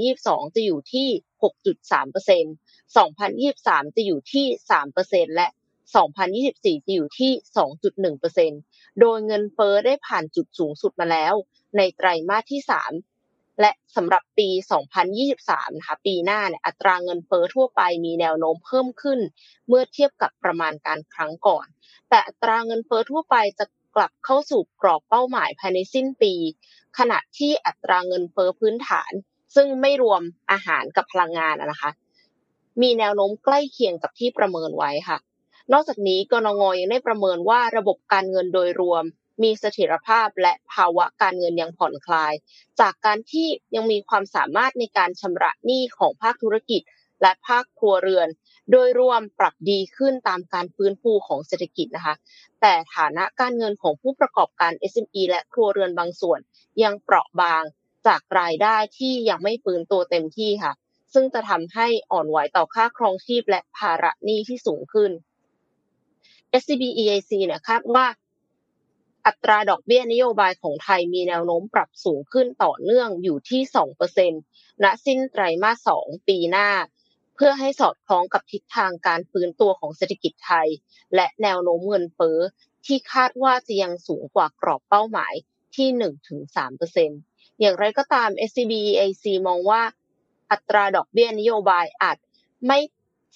[0.00, 1.08] 2022 จะอยู่ที่
[1.42, 4.46] 6.3% 2023 จะอยู่ที่
[4.90, 5.48] 3%และ
[5.98, 7.32] 2024 จะอยู่ที่
[8.16, 11.34] 2.1%โดยเงินเฟ้อได้ผ่านจุดสูงสุดมาแล้ว
[11.76, 14.48] ในไตรมาสที่ 3 และสำหรับปี
[15.14, 19.20] 2023 นะคะ ปีหน้าเนี่ยอัตราเงินเฟ้อทั่วไปมีแนวโน้มเพิ่มขึ้น
[19.68, 21.66] เมื่อเทียบกับประมาณการครั้งก่อน
[22.08, 23.66] แต่อัตราเงินเฟ้อทั่วไปจะ
[23.96, 26.32] กลับเข้าสู่กรอบเป้าหมายภายในสิ้นปี
[26.98, 29.12] ขณะที่อัตราเงินเฟ้อพื้นฐาน
[29.54, 31.90] ซึ่งไม่รวมอาหารกับพลังงานนะคะ
[32.82, 35.18] มีแนวโน้มใกล้เคียงกับที่ประเมินไว้ค่ะ
[35.72, 39.04] นอกจากนี้กนงยังได้ประเมินว่าระบบการเงินโดยรวม
[39.42, 42.32] มีเสถียรภาพและภาวะการเงินยังผ่อนคลาย
[42.80, 46.82] จากการที่ยังมีความสามารถในการชำระหนี้ของภาคธุรกิจ
[47.22, 48.28] และภาคครัวเรือน
[48.70, 52.14] โดยรวมปรับดีขึ้นตามการฟื้นฟูของเศรษฐกิจนะคะ
[52.60, 56.40] แต่ฐานะการเงินของผู้ประกอบการ SME และครัวเรือนบางส่วน
[56.82, 57.62] ยังเปราะบาง
[58.06, 60.72] จากรายได้ที่ยังไม่ฟื้นตัวเต็มที่ค่ะ
[61.14, 65.10] ซึ่งจะทำให้อ่อนไหวต่อค่าครองชีพและภาระหนี้ที่สูงขึ้น
[66.60, 68.06] SCB EIC เนี่ยคาดว่า
[69.26, 73.62] อัตราดอกเบี้ยนโยบายของไทยมีแนวโน้มปรับสูงขึ้นต่อเนื่องอยู่ที่
[74.22, 76.68] 2%ณสิ้นไตรมาส 2 ปีหน้า
[77.34, 80.68] เพื่อให้สอดคล้องกับทิศทางการฟื้นตัวของเศรษฐกิจไทย
[81.14, 82.38] และแนวโน้มเงินเฟ้อ
[82.86, 85.34] ที่คาดว่าจะยังสูงกว่ากรอบเป้าหมาย
[85.76, 85.88] ที่
[86.54, 89.82] 1-3%อย่างไรก็ตาม SCB EIC มองว่า
[90.50, 92.16] อัตราดอกเบี้ยนโยบายอาจ
[92.66, 92.78] ไม่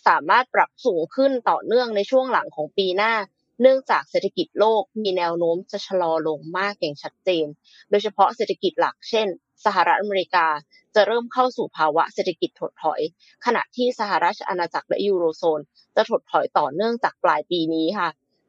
[0.07, 3.15] สามารถปรับสูงขึ้นต่อเนื่องในช่วงหลังของปีหน้า
[3.61, 7.47] เนื่องจากเศรษฐกิจโลกมีแนวโน้มจะชะลอลงมากอย่างชัดเจน
[7.91, 9.29] โดยเฉพาะเศรษฐกิจหลักเช่น
[9.65, 10.47] สหรัฐอเมริกา
[10.95, 13.01] จะเริ่มเข้าสู่ภาวะเศรษฐกิจถดถอย
[13.45, 15.61] ขณะที่สหราชอาณาจักรและยูโรโซน
[15.97, 18.09] จะถดถอยต่อเนื่องจากปลายปีนี้ค่ะ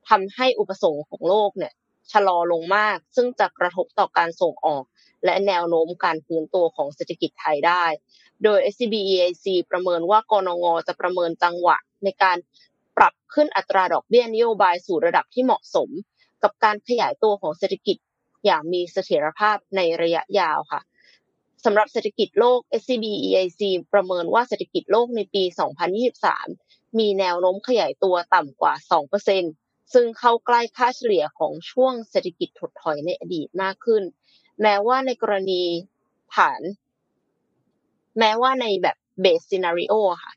[0.10, 1.74] ทำให้อุปสงค์ของโลกเนี่ย
[2.12, 4.84] ชะลอลงมาก ซึ่งจะกระทบต่อการส่งออก
[5.26, 7.84] และแนวโน้มการฟื้นตัวของเศรษฐกิจไทยได้
[8.43, 12.38] โดย SCB EIC ประเมินว่ากนงจะประเมินจังหวะในการ
[12.97, 15.89] ปรับขึ้นอัตราดอกเบี้ยนโยบายสู่ระดับที่เหมาะสม
[16.43, 17.97] กับการขยายตัวของเศรษฐกิจ
[18.45, 20.82] อย่างมีเสถียรภาพในระยะยาวค่ะ
[21.66, 23.62] สำหรับเศรษฐกิจโลก SCB EIC
[23.93, 25.43] ประเมินว่าเศรษฐกิจโลกในปี
[26.22, 28.74] 2023 มีแนวโน้มขยายตัวต่ำกว่า
[29.24, 34.03] 2% ซึ่งเข้าใกล้ค่าเฉลี่ยของช่วงเศรษฐกิจถดถอยในอดีตมากขึ้น
[34.61, 35.63] แม้ว่าในกรณี
[36.36, 36.61] ฐาน
[38.19, 40.33] แม้ว่าในแบบ base scenario ค่ะ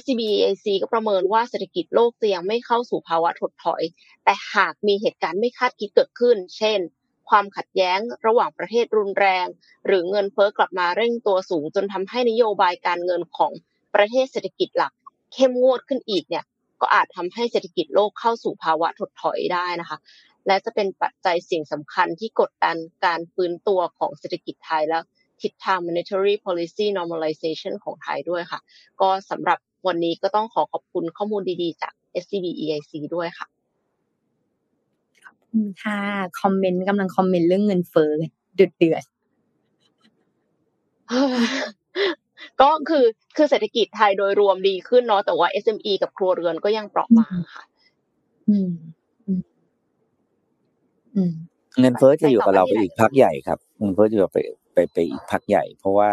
[0.00, 3.82] SBEIC ก็ประเมินว่าเศรษฐกิจโลกจะยังไม่เข้าสู่ภาวะถดถอย
[4.24, 6.80] แต่หากมีเหตุการณ์ไม่คาดคิดเกิดขึ้น เช่น
[7.28, 9.46] ความขัดแย้งระหว่างประเทศรุนแรง
[9.86, 13.52] หรือเงินเฟ้อกลับมาเร่งตัวสูงจนทำให้นโยบายการเงินของ
[13.94, 14.92] ประเทศเศรษฐกิจหลัก
[15.34, 16.44] เข้มงวดขึ้นอีกเนี่ย
[16.80, 19.98] ก็อาจทำให้เศรษฐกิจโลกเข้าสู่ภาวะถดถอยได้นะคะ
[20.46, 25.02] และจะเป็นปัจจัยสิ่งสำคัญที่กดดันการฟื้นตัวของเศรษฐกิจไทยแล้ว
[25.42, 28.60] ทิศทาง monetary policy normalization ของไทยด้วยค่ะ
[29.00, 33.46] ก็สำหรับวันนี้ก็ต้องขอขอบคุณข้อมูลดีๆ จาก SCB EIC ด้วยค่ะ
[35.24, 36.00] ขอบคุณค่ะ
[36.40, 38.12] คอมเมนต์กำลังคอมเมนต์เรื่องเงินเฟ้อ
[38.54, 39.04] เดือดเดือด
[42.60, 43.04] ก็คือ
[43.36, 47.64] คือเศรษฐกิจไทยโดยรวมดีขึ้นเนาะแต่ว่า SME กับครัวเรือนก็ยังเปราะบางค่ะ
[48.48, 48.70] อืม
[49.26, 49.42] อืม
[51.16, 51.32] อืม
[51.80, 54.38] เงินเฟ้อจะอยู่กับเราไปอีกพักใหญ่ครับเงินเฟ้อจะอยู่ไป
[54.74, 56.10] ไปไปอีกพักใหญ่ เพราะว่า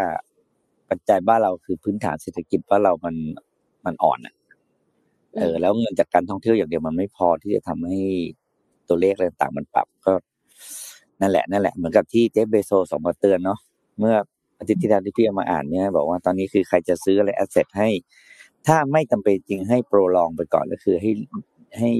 [0.89, 3.15] ปัจจัยบ้านเราคือพื้นฐานเศรษฐกิจบ้านเรามัน
[3.85, 4.35] มันอ่อนอะ
[5.37, 7.99] เออ แล้วเงินจากการท่องเที่ยวอย่างเดียวมันไม่พอที่จะทำให้
[8.87, 10.13] ตัวเลขอะไรต่างๆมันปรับก็
[11.21, 13.59] นั่นแหละนั่นแหละเหมือนกับที่เจฟเบโซสออกมาเตือนเนาะ
[13.99, 14.15] เมื่อ
[14.61, 17.89] อาทิตย์ที่แล้วที่พี่เอามาอ่านเนี่ยบอกว่าตอนนี้คือใครจะซื้ออะไร asset ใหญ่
[18.67, 21.11] ถ้าไม่จำเป็นจริงให้ prolong ไปก่อนก็คือให้
[21.77, 21.91] ให้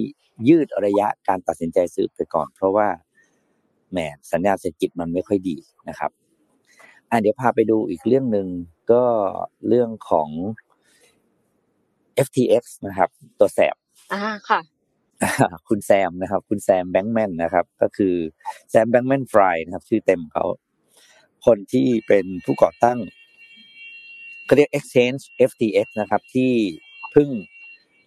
[0.50, 2.88] ยืดระยะการตัดสินใจซื้อไปก่อน เพราะว่า
[3.92, 3.98] แหม
[4.32, 5.58] สัญญาณเศรษฐกิจมันไม่ค่อยดี
[5.90, 6.12] นะครับ
[7.10, 8.48] อะเดี๋ยวพาไปดูอีกเรื่องหนึ่ง
[8.92, 9.04] ก็
[9.68, 10.30] เรื่องของ
[12.26, 13.10] FTX นะครับ
[13.40, 13.76] ตัวแสบ
[14.14, 14.60] อ่าค่ะ
[15.68, 18.16] คุณแซมนะครับ คุณแซมแบงค์แมนนะครับ ก็คือ
[18.70, 20.44] แซมแบงค์แมนฟรายนะครับ ชื่อเต็มเขา
[21.46, 23.00] คนที่เป็นผู้ก่อตั้ง
[24.46, 26.52] เขาเรียก Exchange FTX นะครับ ที่
[27.12, 27.30] เพิ่ง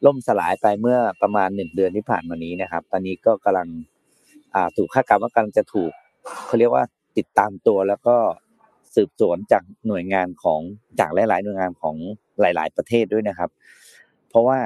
[0.07, 3.69] ล่มสลายไปเมื่อประมาณหนึ่งเดือนที่ผ่านมานี้นะครับ ตอนนี้ก็กำลัง
[4.77, 5.93] ถูกคาดการณ์ว่ากำลังจะถูก
[6.47, 6.85] เขาเรียกว่า
[7.17, 8.17] ติดตามตัวแล้วก็
[8.95, 10.61] สืบสวนจากหน่วยงานของ
[11.01, 11.97] จากหลาย ๆ หน่วยงานของ
[12.41, 13.51] หลาย ๆ ประเทศด้วยนะครับ
[14.29, 14.59] เพราะว่า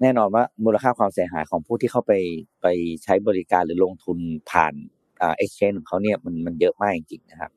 [0.00, 2.12] แน่นอนว่ามูลค่าความเสียหายของผู้ที่เข้าไป
[2.62, 2.66] ไป
[3.04, 4.18] ใช้บริการหรือลงทุน
[4.50, 4.74] ผ่าน
[5.20, 7.50] อ่า exchange ของเขาเนี่ยมันมันเยอะมากจริงๆนะครับ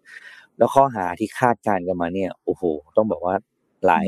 [0.58, 2.64] แล้วข้อหาที่คาดการณ์กันมาเนี่ยโอ้โห
[2.98, 3.36] ต้องบอกว่า
[3.86, 4.06] หลาย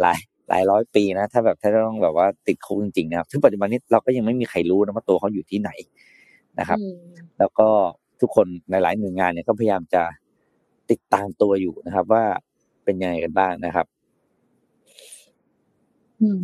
[0.00, 0.18] หลาย
[0.48, 5.70] หลายร้อยปีนะ ถ้าแบบถ้าต้องแบบว่าติดคุกจริงๆนะครับซึ่งปัจจุบันนี้เราก็ยังไม่มีใครรู้นะว่าตัวเขาอยู่ที่ไหน
[6.58, 6.96] นะครับอืม
[7.38, 7.68] แล้วก็
[8.20, 10.02] ทุกคนในหลายหน่วยงานเนี่ยก็พยายามจะ
[10.90, 12.24] ติดตามตัวอยู่นะครับ ว่า
[12.84, 13.86] เป็นยังไงกันบ้างนะครับ
[16.20, 16.38] อืม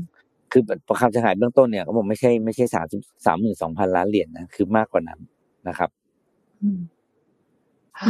[0.53, 2.87] คือประคำเสียหายเบื้องต้นเนี่ยก็บอกไม่ใช่ไม่ใช่สาม
[3.27, 5.21] สามหมื่นสองพันล้านเหรียญนะคือมากกว่านั้น
[5.69, 6.02] นะครับอืม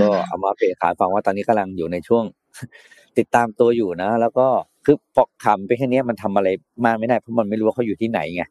[0.00, 2.24] ก็เอามาเปรียบขายฟังว่าตอนนี้กำลังอยู่ในช่วง
[3.18, 4.46] ติดตามตัวอยู่นะ แล้วก็
[4.84, 6.48] คือพอคำไปแค่เนี้ยมันทำอะไร
[6.84, 8.42] มากไม่ได้เพราะมันไม่รู้ว่าเขาอยู่ที่ไหนไง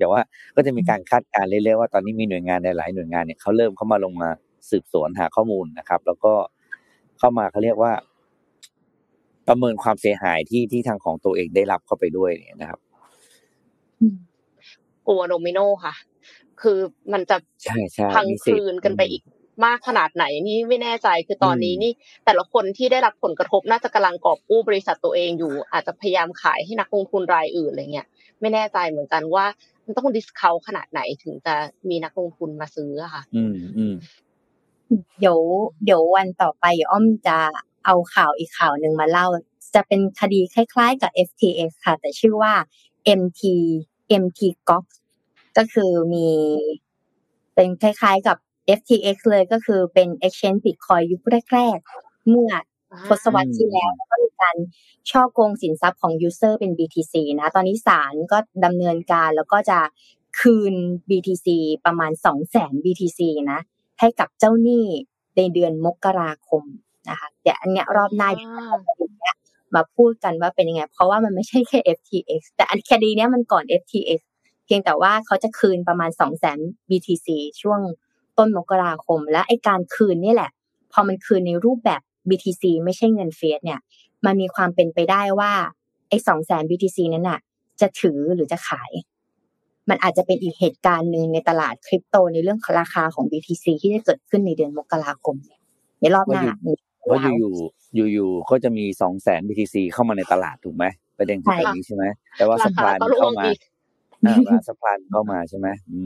[0.00, 0.20] แต่ว่า
[0.56, 4.28] ก็จะมีการคาดการณ์เรื่อยๆว่าตอนนี้มีหน่วยงานในหลายหน่วยงานเนี่ยเขาเริ่มเข้ามาลงมา
[4.70, 6.32] สืบสวนหาข้อมูลนะครับ แล้วก็
[7.18, 7.92] เข้ามาเขาเรียกว่า
[9.48, 12.80] ประเมินความเสียหายที่ที่ทางของตัวเองได้รับเข้าไปด้วยเนี่ยนะครับ
[14.00, 14.16] อืม
[15.06, 15.94] กลัวโดมิโนค่ะ
[16.62, 16.78] คือ
[17.12, 19.22] มันจะใช่ใช่พังมีคสิทลืธิ์นกันไปอีก
[19.64, 21.92] มากขนาดไหนนี่ไม่แน่ใจคือตอนนี้อืมนี่
[22.24, 28.06] แต่ละคนที่ได้รับผลกระทบน่าจะกำลังกอบกู้บริษัทตัวเองอยู่ อาจจะพยายามขายให้นักลงทุนรายอื่นอะไรเงี้ย
[28.40, 29.44] ไม่แน่ใจเหมือนกันว่า
[29.84, 31.54] มันต้องดิสเคาขนาดไหนถึงจะ
[31.88, 33.94] มีนักลงทุนมาซื้ออะค่ะ อืมอืม
[35.20, 35.38] เดี๋ยว
[35.84, 37.36] เดี๋ยววันต่อไปเดี๋ยวอ้อมจะ
[37.86, 39.26] เอาข่าวอีกข่าวหนึ่งมาเล่า
[39.74, 42.52] จะเป็นคดีคล้ายๆ กับ FTX ค่ะ แต่ชื่อว่า
[43.20, 43.42] MT
[44.22, 44.84] MT g o x
[45.56, 46.28] ก็คือมี
[47.54, 48.36] เป็นคล้ายๆกับ
[48.78, 52.50] FTX เลยก็คือเป็น Exchange Bitcoin ยุคแรกๆเมื่อ
[53.08, 54.56] ทศวรรษที่แล้วแล้วก็มีการ
[55.10, 59.78] ช่อโกงสินทรัพย์ของ User เป็น BTC นะ ตอนนี้ศาลก็ดำเนินการแล้วก็จะ
[60.40, 60.74] คืน
[61.08, 61.46] BTC
[61.86, 62.12] ประมาณ
[62.48, 63.20] 200,000 BTC
[63.52, 63.60] นะ
[64.00, 64.86] ให้กับเจ้าหนี้
[65.36, 66.64] ในเดือนมกราคม
[67.08, 69.34] นะคะเดี๋ยวอันเนี้ยรอบหน้าเดี๋ยวเอาประเด็นเนี้ย
[69.74, 74.20] มาพูดกันว่าเป็นยังไง เพราะว่ามันไม่ใช่แค่ FTX แต่อันคดีเนี้ยมันก่อน FTX
[74.66, 77.28] เพียงแต่ว่าเขาจะคืนประมาณ 2 0 0 0 0 0 BTC
[77.60, 77.80] ช่วง
[78.40, 80.50] ต้นมกราคม และไอการคืนนี่แหละ
[80.92, 83.80] พอมันคืนในรูปแบบ BTC ไม่ใช่เงินเฟียสเนี่ย
[84.26, 85.52] มันมีความเป็นไปได้ว่า
[86.08, 87.40] ไอ้สองแสน BTC นั้นน่ะ
[87.80, 88.90] จะถือหรือจะขาย
[89.88, 95.60] มันอาจจะเป็นอีกเหตุการณ์หนึ่งในตลาดคริปโตในเรื่องราคาของ BTC ที่จะเกิดขึ้นในเดือนมกราคมเนี่ย
[96.00, 100.84] ในรอบหน้ามีเพราะว้าวอยู่ๆอยู่ๆก็จะมีสองแสน BTC เข้ามาในตลาดถูกไหม
[101.18, 102.04] ประเด็นคือใช่ตรงนี้ใช่ไหม
[102.36, 103.58] แต่ว่าราสคาปายก็มันร่วเข้างมาอีก
[104.26, 106.00] อ่าว่าสปายเข้ามาใช่ไหมอื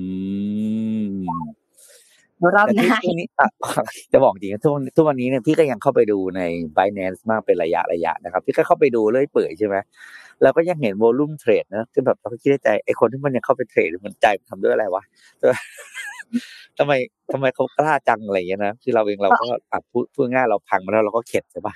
[1.12, 1.14] ม
[2.57, 3.49] รอบแต่หที่น้าที่นี้อะ
[4.12, 6.43] จะบอกจริงๆทุกทุกวันนี้เนี่ยพี่ก็ยังเข้าไปดูใน
[6.76, 9.76] Binance มากเป็นระยะระยะนะครับ พี่ก็เข้าไปดูเรื่อยเปื่อยใช่ไหม
[10.43, 15.03] แล้วก็ยังเห็นโวลุ่มเทรดนะคือแบบเราก็คิดในใจไอ้คนที่มันยังเข้าไปเทรดมันใจมันทำด้วยอะไรวะ
[16.78, 16.93] ทำไม
[17.32, 21.74] ทำไมเขากล้าจังอะไรอย่างเงี้ยนะคือเราเองเราก็อะพูดพูดง่ายเราพังมาแล้วเราก็เข็ดใช่ปะ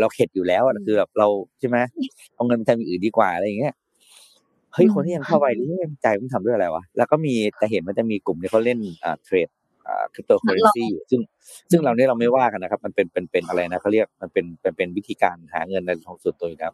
[0.00, 1.28] เราเข็ดอยู่แล้วอะคือแบบเรา
[1.60, 1.78] ใช่ไหม
[2.34, 3.74] เอาเงินไปทำอย่างอื่นดีกว่าอะไรอย่างเงี้ย
[4.74, 5.68] เฮ้ยคนที่ยังเข้าไปนี่
[6.02, 9.63] ใจมันทำด้วยอะไรวะแล้วก็มีแต่เห็นมันจะมีกลุ่มที่เขาเล่นอ่าเทรดอ่า
[10.14, 11.20] คริปโตเคอเรนซีอยู่ซึ่ง
[11.70, 16.72] ซึ่งเราเนี่ยเราไม่ว่ากันนะครับ มันเป็นเป็นเป็นอะไรนะเขาเรียกมันเป็นเป็นเป็นวิธีการหาเงินในทางส่วนตัวอยู่แล้ว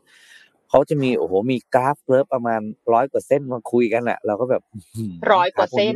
[0.70, 2.60] เขาจะมีโอ้โหมีกราฟเลิฟประมาณ
[2.92, 4.62] ร้อยกว่าเส้นมาคุยกันแหละเราก็แบบ
[4.96, 5.94] หืร้อยกว่าเส้น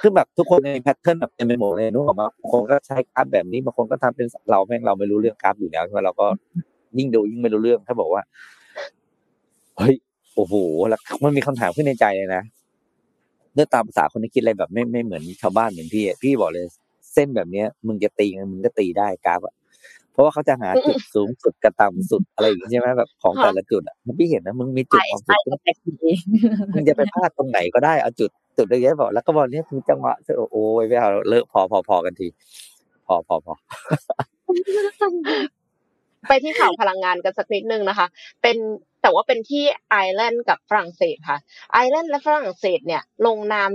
[0.00, 6.26] คือแบบทุกคนใน pattern แบบเต็มไปหมดเลยนึกออกมาบางคนก็ใช้กราฟแบบนี้บางคนก็ทำเป็นเราแม่งเราไม่รู้เรื่องกราฟอยู่แล้วใช่ไหมเราก็
[6.98, 8.22] ยิ่งดูยิ่งไม่รู้เรื่องถ้าบอกว่า
[9.78, 9.94] เฮ้ย
[10.34, 10.54] โอ้โห
[10.88, 12.42] แล้วมันมีคำถามขึ้นในใจเลยนะ
[13.56, 16.64] ด้วยตามภาษาคนที่คิดอะไรแบบไม่ไม่เหมือนชาวบ้านเหมือนพี่อะพี่บอกเลย
[17.14, 19.54] เส้นแบบเนี้ย มึงจะตีมันมึงก็ตีได้กราฟอะ
[20.12, 26.12] เพราะว่าเขาจะหาจุดสูงสุดกับต่ำสุดอะไรอย่างงี้ใช่ไหมแบบของแต่ละจุดอะพี่เห็นนะมึงมีจุดใช่ของใช่จุดก็แปลกดี
[26.74, 30.14] มึงจะไปพลาดตรงไหนก็ได้เอาจุดจุดอะไรเงี้ยบอกแล้วก็บอกเนี้ยคือจังหวะ
[30.52, 32.26] โอ้ยไม่เอาเลิกพอพอพอกันที
[33.06, 33.54] พอพอพอ
[36.28, 38.06] ไปที่ข่าวพลังงานกันสักนิดนึงนะคะ
[38.42, 38.56] เป็น
[39.02, 41.38] แต่ว่าเป็นที่ไอร์แลนด์กับฝรั่งเศสค่ะ
[41.72, 43.70] ไอร์แลนด์และฝรั่งเศสเนี่ยลงนาม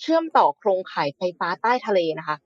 [0.00, 2.36] เชื่อมต่อโครงข่ายไฟฟ้าใต้ทะเลนะคะ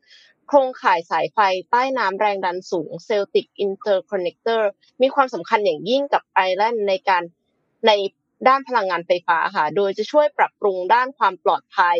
[0.48, 1.38] โครงข่ายสายไฟ
[1.70, 4.62] ใต้น้ำแรงดันสูง Celtic Interconnector
[5.02, 7.22] มีความสำคัญอย่างยิ่งกับไอร์แลนด์ในการ
[7.86, 7.92] ใน
[8.48, 11.98] ด้านพลังงานไฟฟ้าค่ะ โดยจะช่วยปรับปรุงด้านความปลอดภัย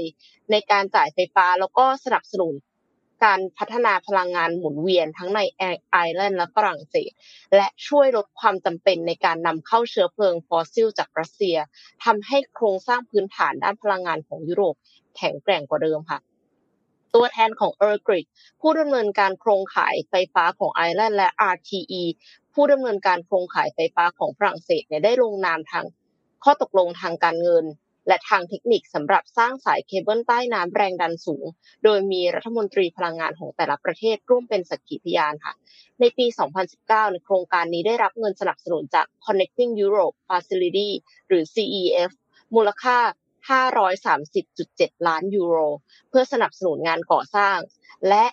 [0.50, 2.54] ในการจ่ายไฟฟ้าแล้วก็สนับสนุน
[3.24, 7.10] การพัฒนาพลังงานหมุนเวียนทั้งในไอร์แลนด์และฝรั่งเศส
[7.56, 11.56] และช่วยลดความจำเป็นในการนำเข้าเชื้อเพลิงฟอสซิลจากรัสเซีย
[12.04, 14.74] ทำให้โครงสร้างพื้นฐานด้านพลังงานของยุโรป
[15.16, 16.18] แข็งแกร่งกว่าเดิมค่ะ
[17.14, 18.26] ตัวแทนของ EirGrid
[18.60, 22.02] ผู้ดำเนินการโครงข่ายไฟฟ้าของไอร์แลนด์และ RTE
[22.54, 25.84] ผู้ดำเนินการโครงข่ายไฟฟ้าของฝรั่งเศสเนี่ยได้ลงนามทาง
[26.44, 27.64] ข้อตกลงทางการเงิน
[28.06, 31.46] และทางเทคนิคสำหรับสร้างสายเคเบิลใต้น้ำแรงดันสูง
[31.84, 35.54] โดยมีรัฐมนตรีพลังงานของแต่ละประเทศร่วมเป็นสักขีพยานค่ะ
[36.00, 36.26] ในปี
[36.68, 40.90] 2019 ในโครงการนี้ได้รับเงินสนับสนุนจาก Connecting Europe Facility
[41.28, 42.10] หรือ CEF
[42.54, 42.98] มูลค่า
[44.18, 45.56] 530.7 ล้านยูโร
[46.08, 47.58] เพื่อสนับสนุนงานก่อสร้าง
[48.08, 48.24] และ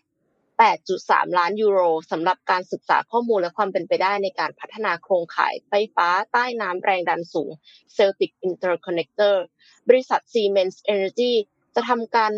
[0.67, 1.79] 8.3 ล้านยูโร
[2.11, 7.51] สำหรับการศึกษาข้อมูลและความเป็นไปได้ในการพัฒนาโครงข่ายไฟฟ้าใต้น้ำแรงดันสูง
[7.95, 9.35] Celtic Interconnector
[9.89, 11.33] บริษัท Siemens Energy
[11.75, 12.33] จะทำการ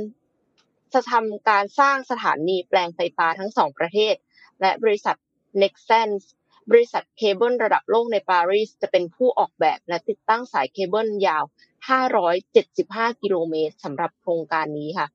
[0.93, 4.15] จะทำการสร้างสถานีแปลงไฟฟ้าทั้งสองประเทศ
[4.61, 5.15] และบริษัท
[5.61, 6.23] Nexans
[6.71, 11.43] บริษัทเคเบิลระดับโลกในปารีสจะเป็นผู้ออกแบบและติดตั้งสายเคเบิลยาว
[12.57, 15.07] 575 กิโลเมตรสำหรับโครงการนี้ค่ะ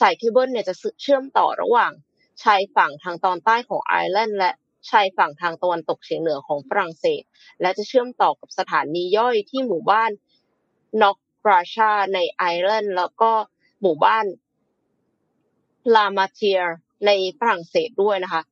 [0.00, 1.92] สายเคเบิลเนี่ยจะเชื่อมต่อระหว่าง
[2.42, 4.52] ชายฝั่งทางตอนใต้ของไอร์แลนด์และ
[4.90, 7.22] ชายฝั่งทางตะวันตกเฉียงเหนือของฝรั่งเศส
[7.60, 10.10] และจะเชื่อมต่อกับสถานีย่อยที่หมู่บ้าน
[11.02, 13.32] น็อกบราชาในไอร์แลนด์แล้วก็
[13.80, 14.24] หมู่บ้าน
[15.94, 16.74] ลามาเทียร์
[17.06, 18.42] ในฝรั่งเศสด้วยนะคะ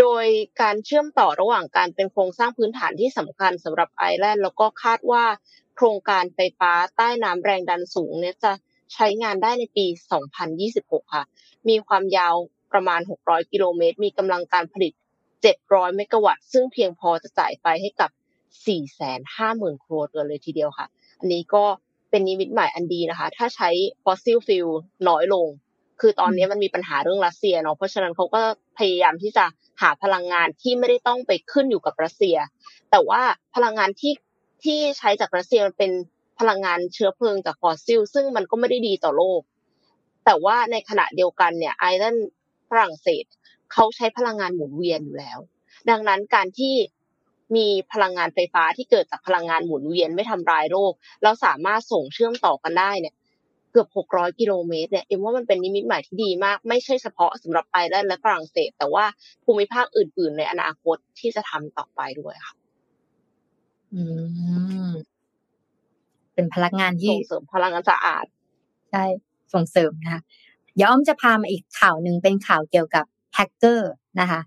[0.00, 0.26] โดย
[0.60, 5.24] การเชื่อมต่อระหว่างการเป็นโครงสร้างพื้นฐานที่สำคัญสำหรับไอร์แลนด์แล้วก็คาดว่า
[5.76, 8.52] โครงการไฟฟ้าใต้น้ำแรงดันสูงเนี่ยจะ
[8.94, 9.86] ใช้งานได้ในปี
[10.50, 11.24] 2026 ค่ะ
[11.68, 12.34] มีความยาว
[12.76, 14.92] ประมาณ 600 กิโลเมตร มีกำลังการผลิต
[15.44, 18.10] 700 เมกะวัตต์ ซึ่งเพียงพอจะจ่ายไฟให้กับ
[18.96, 20.86] 450,000 ครัวเรือนเลยทีเดียวค่ะ
[21.20, 21.64] อันนี้ก็
[22.10, 23.70] เป็นนิมิตหมายอันดีนะคะ ถ้าใช้
[24.04, 24.66] fossil fuel
[25.08, 25.46] น้อยลง
[26.00, 28.42] คือตอนนี้มันมีปัญหาเรื่องรัสเซียเนาะ เพราะฉะนั้นเขาก็
[28.78, 29.44] พยายามที่จะ
[29.82, 32.36] หาพลังงานที่ไม่ได้ต้องไปขึ้นอยู่กับรัสเซีย
[32.90, 33.22] แต่ว่า
[33.54, 34.14] พลังงานที่
[34.64, 35.92] ที่ใช้จากรัสเซียมันเป็น
[36.40, 39.40] พลังงานเชื้อเพลิงจากฟอสซิล ซึ่งมันก็ไม่ได้ดีต่อโลก
[40.24, 42.16] แต่ว่าในขณะเดียวกันเนี่ยไอร์แลนด์
[42.70, 43.24] ฝรั่งเศส
[43.72, 45.38] เขาใช้พลังงานหมุนเวียนอยู่แล้ว
[45.90, 46.74] ดังนั้นการที่
[47.56, 50.92] มีพลังงานไฟฟ้าที่เกิดจากพลังงานหมุนเวียนไม่ทำลายโลก
[51.22, 53.14] แล้วสามารถส่งเชื่อมต่อกันได้เนี่ย
[53.72, 59.04] เกือบ 600 กิโลเมตรเนี่ยเอ็มว่ามันเป็นนิมิตหมายที่ดีมาก ไม่ใช่เฉพาะสำหรับไอร์แลนด์และฝรั่งเศส แต่ว่า
[59.44, 62.54] ภูมิภาคอื่น ๆ ในอนาคตที่จะทำต่อไปด้วยค่ะ
[63.94, 64.02] อื
[64.90, 64.92] ม
[66.34, 68.26] เป็นพลังงานที่ส่งเสริมพลังงานสะอาด
[68.90, 69.04] ใช่
[69.54, 70.22] ส่งเสริมนะคะ
[70.82, 73.04] ย้อมจะพามาอีกข่าวหนึ่งเป็นข่าวเกี่ยวกับ
[73.34, 74.40] แฮกเกอร์นะคะ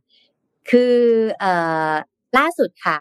[0.69, 0.95] คือ
[1.39, 1.53] เอ่
[1.89, 1.91] อ
[2.37, 2.97] ล่าสุดค่ะ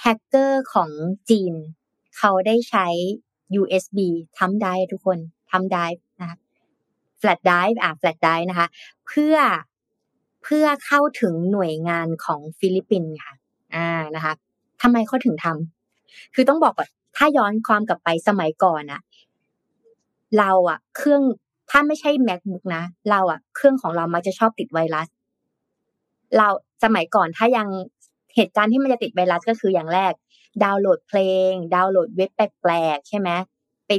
[0.00, 0.90] แฮกเกอร์ของ
[1.30, 1.54] จีน
[2.18, 2.86] เขาได้ใช้
[3.60, 3.98] USB
[4.38, 5.18] ทำได้ทุกคน
[5.52, 5.86] ทำได้
[6.20, 6.36] นะคะ
[7.18, 8.68] flash drive อะ flash drive นะคะ
[9.06, 9.36] เพื่อ
[10.42, 13.34] เพื่อเข้าถึงหน่วยงานของฟิลิปปินส์ค่ะ
[13.74, 14.32] อ่านะคะ
[14.82, 19.00] ทำไมเขาถึงทำคือต้องบอกก่อนถ้าย้อนความกลับไปสมัยก่อนอะ
[20.38, 21.22] เราอะเครื่อง
[21.70, 25.08] ถ้าไม่ใช่ MacBook นะ เราอะเครื่องของเรามักจะชอบติดไวรัส
[26.36, 26.48] เรา
[26.84, 27.68] สมัยก่อนถ้ายัง
[28.34, 30.12] เหตุการณ์ที่มันจะติดไวรัสก็คืออย่างแรก
[30.64, 33.28] ดาวน์โหลดเพลง ดาวน์โหลดเว็บแปลกๆใช่ไหม
[33.86, 33.90] ไป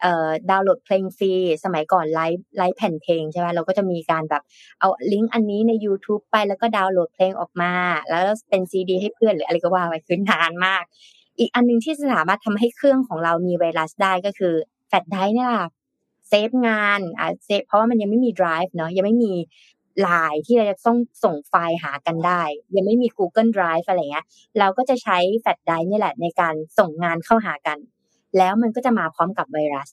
[0.00, 1.32] เอ่อดาวน์โหลดเพลงฟรี
[1.64, 4.42] สมัยก่อน write write แผ่นเพลงใช่ไหมเราก็จะมีการแบบ
[4.80, 7.72] เอาลิงก์อันนี้ใน YouTube ไปแล้วก็ดาวน์โหลดเพลงออกมา
[8.08, 10.82] แล้วเป็นซีดีให้เพื่อนหรืออะไรก็ว่าไปคือนานมาก
[11.38, 14.54] อีกอันนึงที่สามารถทำให้เครื่องของเรามีไวรัสได้ก็คือ
[14.88, 19.32] flash drive นี่แหละ เซฟงานอ่าเซฟเพราะว่ามันยังไม่มี drive เนาะยังไม่มี
[20.02, 22.42] ไลน์ที่เราจะต้องส่งไฟล์หากันได้
[22.76, 24.26] ยังไม่มี Google Drive อะไรเงี้ย
[24.58, 27.78] เราก็จะใช้ flash drive นี่แหละในการส่งงานเข้าหากัน
[28.38, 29.88] แล้วมันก็จะมาพร้อมกับไวรัส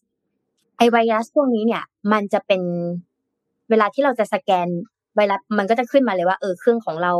[0.78, 2.62] ไอไวรัสพวกนี้เนี่ย มันจะเป็น
[3.70, 4.68] เวลาที่เราจะสแกน
[5.16, 7.14] ไวรัสมันก็จะขึ้นมาเลยว่าเออเครื่องของเรา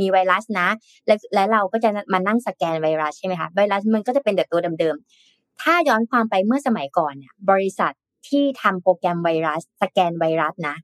[0.00, 0.68] มีไวรัสนะ
[1.06, 7.92] และและเราก็จะมานั่งสแกนไวรัสใช่ไหมคะไวรัสมันก็จะเป็นแต่ตัวเดิมๆถ้าย้อนความไปเมื่อสมัยก่อนเนี่ย บริษัท
[8.28, 10.76] ที่ทำโปรแกรมไวรัส สแกนไวรัสนะ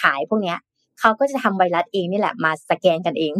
[0.00, 0.58] ขายพวกเนี้ย
[1.00, 3.34] เขาก็จะทำไวรัสเองนี่แหละมาสแกนกันเอง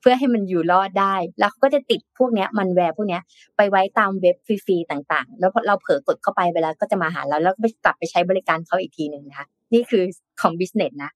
[0.00, 3.22] เพื่อให้มันอยู่รอดได้ แล้วก็จะติดพวกเนี้ยมันแวร์พวกเนี้ย
[3.56, 10.02] ไปไว้ตามเว็บฟรีๆต่าง ๆ แล้วเราเผลอกดเข้าไปเวลาก็จะมาหาเราแล้วก็ไปกลับไปใช้บริการเขาอีกทีหนึ่งนะคะนี่คือ
[10.40, 11.10] ของ business นะ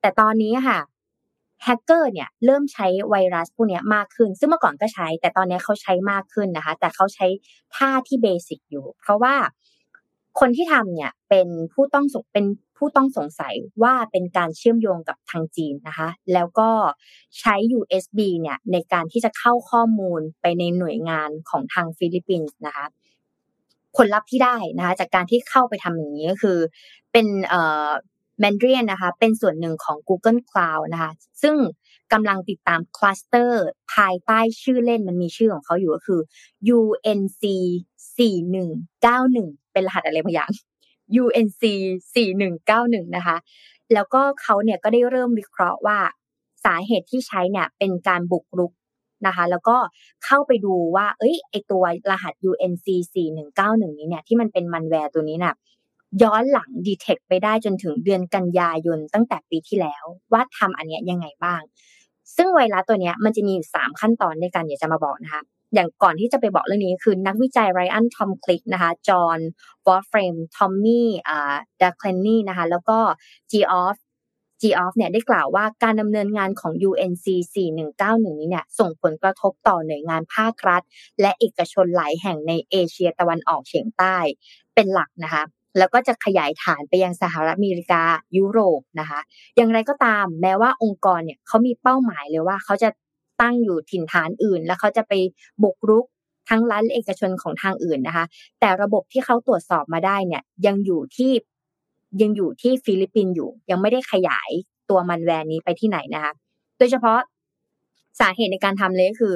[0.00, 0.78] แต่ตอนนี้ค่ะ
[1.64, 7.26] แฮกเกอร์เนี่ยเริ่มใช้ไวรัสพวกนี้มากขึ้น ซึ่งเมื่อก่อนก็ใช้ แต่ตอนนี้เขาใช้มากขึ้นนะคะ แต่เขาใช้
[7.76, 9.34] ท่าที่ basic อยู่ เพราะว่า
[10.40, 12.46] คนที่ทำเนี่ยเป็นผู้ต้องสงเป็น
[12.78, 16.70] ผู้ต้องสงสัยว่าเป็นการเชื่อมโยงกับทางจีนนะคะ แล้วก็
[17.40, 22.86] ใช้ USB เนี่ยในการที่จะเข้าข้อมูลไปในหน่วยงานของทางฟิลิปปินส์นะคะ
[23.96, 26.58] ผลลัพธ์ที่ได้นะคะจากการที่เข้าไปทำอย่างนี้ก็คือ
[27.12, 27.90] เป็นเอ่อ
[28.42, 31.12] Mandarin นะคะเป็นส่วนหนึ่งของ Google Cloud นะคะ
[31.42, 31.56] ซึ่ง
[32.12, 33.64] กำลังติดตามคลัสเตอร์
[33.94, 36.20] ภายใต้ชื่อเล่นมันมีชื่อของเขาอยู่ก็คือ
[36.78, 37.42] UNC
[38.18, 40.50] 4191 เป็นรหัสอะไรบางอย่าง
[41.22, 41.62] UNC
[42.38, 43.36] 4191นะคะ
[43.94, 45.98] แล้วก็เขาเนี่ยก็ได้เริ่มวิเคราะห์ว่า
[46.64, 48.72] สาเหตุที่ใช้เนี่ยเป็นการบุกรุก
[49.26, 49.76] นะคะ แล้วก็
[50.24, 52.86] เข้าไปดูว่า เอ้ยไอตัวรหัส UNC
[53.42, 55.54] 4191นี้เนี่ยที่มันเป็นมัลแวร์ตัวนี้น่ะ
[56.22, 61.60] ย้อนหลัง detect ไปได้จนถึงเดือนกันยายนตั้งแต่ปีที่แล้ว ว่าทำอันเนี้ยยังไงบ้าง
[62.36, 65.42] ซึ่งไวรัสตัวเนี้ยมันจะมีอยู่สามขั้นตอนในการอยากจะมาบอกนะคะ
[65.74, 69.38] อย่างก่อนที่จะไปบอกเรื่องนี้คือนักวิจัย Ryan Tomcik นะคะ John
[69.86, 72.98] Wolfram Tommy อ่า Dacanay นะคะแล้วก็
[73.50, 73.96] Geoff
[74.60, 77.26] จีออฟเนี่ยได้กล่าวว่าการดำเนินงานของ UNC
[77.84, 80.82] 4191 นี้เนี่ยส่งผลกระทบต่อหน่วยงานภาครัฐ
[81.20, 84.16] และเอกชนหลายแห่งในเอเชียตะวันออกเฉียงใต้
[84.74, 85.44] เป็นหลักนะคะ
[85.78, 88.02] แล้วก็จะขยายฐานไปยังสหรัฐอเมริกา
[88.36, 89.20] ยุโรปนะคะ
[89.56, 92.88] อย่างไรก็ตามแม้ว่าองค์กรเนี่ยเขามีเป้าหมายเลยว่าเขาจะ
[93.40, 95.12] ตั้งอยู่ถิ่นฐานอื่น แล้วเขาจะไป
[95.62, 96.04] บุกรุก
[96.48, 98.26] ทั้งรัฐและเอกชนของทางอื่นนะคะ
[98.60, 101.32] แต่ระบบที่เขาตรวจสอบมาได้เนี่ยยังอยู่ที่
[102.22, 104.50] ยังอยู่ที่ฟิลิปปินส์อยู่ ยังไม่ได้ขยาย
[104.90, 106.32] ตัวมัลแวร์นี้ไปที่ไหนนะคะ
[106.78, 107.18] โดยเฉพาะ
[108.20, 109.34] สาเหตุในการทำเลยก็คือ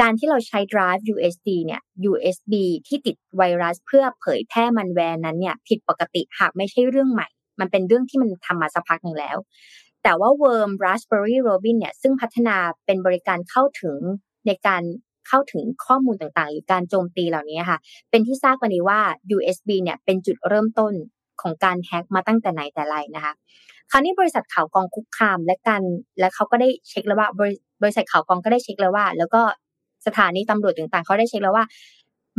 [0.00, 1.80] การที่เราใช้ drive USB เนี่ย
[2.10, 2.54] USB
[2.86, 7.28] ที่ติดไวรัสเพื่อเผยแพร่มัลแวร์นั้นเนี่ย ผิดปกติหากไม่ใช่เรื่องใหม่
[7.60, 9.36] มันเป็นเรื่องที่มันทำมาสักพักหนึ่งแล้ว
[10.02, 13.98] แต่ว่า Worm Raspberry Robin เนี่ยซึ่งพัฒนาเป็นบริการเข้าถึง
[14.46, 14.82] ในการ
[15.28, 17.78] เข้าถึงข้อมูลต่างๆ หรือการโจมตีเหล่านี้ค่ะ
[18.10, 19.00] เป็นที่ทราบกันดีว่า
[19.36, 20.92] USB เนี่ยเป็นจุดเริ่มต้น
[21.42, 23.32] ของการแฮ็กมาตั้งแต่ไหนแต่ไรนะคะ
[23.90, 25.82] คราวนี้บริษัทข่าวกองคุกคามและกัน
[26.18, 29.42] และเขาก็ได้เช็คแล้วว่าบริบริษัทข่าวกองก็ได้เช็คแล้วว่า แล้วก็
[30.06, 31.64] สถานีตำรวจต่างๆ เขาได้เช็คแล้วว่า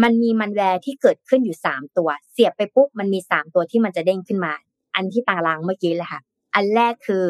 [0.03, 4.53] มันมีมันแวร์ที่เกิดขึ้นอยู่สามตัว เสียบไปปุ๊บมันมีสามตัวที่มันจะเด้งขึ้นมา
[4.95, 6.21] อันที่ตารางเมื่อกี้แหละค่ะ
[6.55, 7.25] อันแรกคือ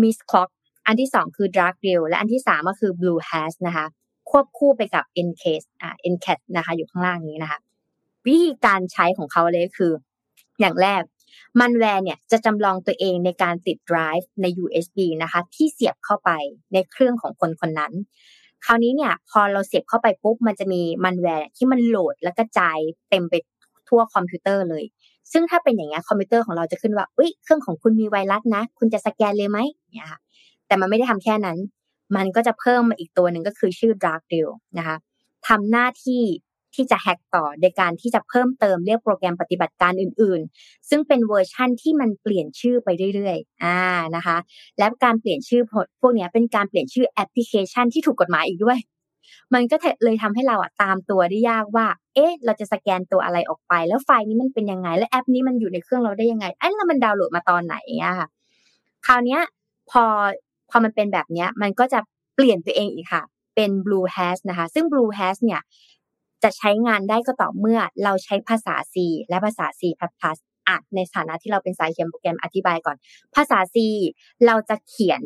[0.00, 0.50] Miss Clock
[0.86, 3.86] อันที่สองคือ Dark Deal และอันที่สามก็คือ Blue h a s นะคะ
[4.30, 7.58] ควบคู่ไปกับ Encase อ่า Ncat นะคะอยู่ข้างล่างนี้นะคะ
[8.26, 9.92] วิธีการใช้ของเขาเลยคือ
[10.60, 11.02] อย่างแรก
[11.60, 16.30] มัลแวร์เนี่ยจะจำลองตัวเองในการติด drive ใน USB นะคะ ที่เสียบเข้าไป
[16.72, 17.92] ในเครื่องของคนคนนั้น
[18.64, 22.78] คราวนี้เนี่ยพอเราเสียบเข้าไปปุ๊บมันจะมีมัลแวร์ที่มันโหลดและกระจาย
[23.10, 23.34] เต็มไป
[23.88, 24.84] ทั่วคอมพิวเตอร์เลย
[25.32, 29.58] ซึ่งถ้าเป็นอย่างเงี้ยคอมพิวเตอร์ของเราจะขึ้นว่าอุ้ยเครื่องของคุณมีไวรัสนะ คุณจะสแกนเลยไหม
[29.94, 30.20] เนี่ยค่ะ
[30.66, 31.58] แต่มันไม่ได้ทำแค่นั้น
[32.16, 34.96] มันก็จะเพิ่มมาอีกตัวหนึ่งก็คือชื่อ Dark Deal นะคะ
[35.48, 36.22] ทำหน้าที่
[36.74, 43.78] ที่จะแฮกต่อในการที่จะเพิ่มเติมเรียกโปรแกรมปฏิบัติการอื่นๆ ซึ่งเป็นเวอร์ชั่นที่มันเปลี่ยนชื่อไปเรื่อยๆ อ่า
[44.16, 44.36] นะคะ
[44.78, 45.62] และการเปลี่ยนชื่อ
[46.00, 48.78] พวกนี้เป็นการเปลี่ยนชื่อแอปพลิเคชันที่ถูกกฎหมายอีกด้วย
[49.54, 58.28] มันก็เลยทำให้เราอะตามตัวได้ยากว่า เอ๊ะ เราจะสแกนตัวอะไรออกไป แล้วไฟล์นี้มันเป็นยังไง แล้วแอปนี้มันอยู่ในเครื่องเราได้ยังไงไอ้แล้วมันดาวน์โหลดมาตอนไหนอะค่ะ
[59.06, 59.40] คราวเนี้ย
[59.90, 60.04] พอ
[60.70, 62.00] พอมันเป็นแบบเนี้ย มันก็จะ
[62.34, 63.22] เปลี่ยนตัวเองอีกค่ะ
[63.54, 65.60] เป็น Bluehaze นะคะ ซึ่ง Bluehaze เนี่ย
[66.42, 68.96] จะใช้งานได้ก็ต่อเมื่อเราใช้ภาษา C
[69.28, 69.82] และภาษา C++
[70.68, 72.96] อะในฐานะที่เราเป็นสายเขียนโปรแกรมอธิบายก่อน
[73.34, 73.76] ภาษา C
[74.46, 75.22] เราจะเขียน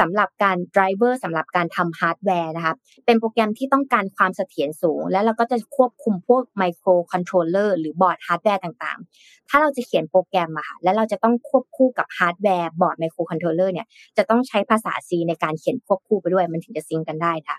[0.00, 2.74] สำหรับการ driver สำหรับการทำฮาร์ดแวร์นะคะ
[3.06, 13.86] เป็นโปรแกรมที่ต้องการความเสถียรสูง และเราก็จะควบคุมพวกไมโครคอนโทรลเลอร์หรือบอร์ดฮาร์ดแวร์ต่างๆ ถ้าเราจะเขียนโปรแกรมอะค่ะและเราจะต้องควบคู่กับฮาร์ดแวร์บอร์ดไมโครคอนโทรลเลอร์เนี่ย
[14.16, 17.56] จะต้องใช้ภาษา C ในการเขียนควบคู่ไปด้วยมันถึงจะ sync กันได้ค่ะ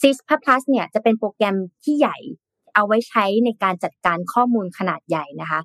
[0.00, 0.02] C++
[0.70, 2.16] เนี่ยจะเป็นโปรแกรมที่ใหญ่
[2.74, 5.60] เอาไว้ใช้ในการจัดการข้อมูลขนาดใหญ่นะคะ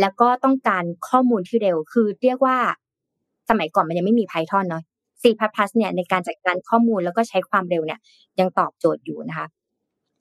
[0.00, 2.56] แล้วก็ต้องการข้อมูลที่เร็ว คือเรียกว่า
[3.50, 4.82] สมัยก่อนมันยังไม่มี Python เนาะ
[5.22, 5.24] C++
[5.76, 8.00] เนี่ยในการจัดการข้อมูลแล้วก็ใช้ความเร็วเนี่ย
[8.40, 9.46] ยังตอบโจทย์อยู่นะคะ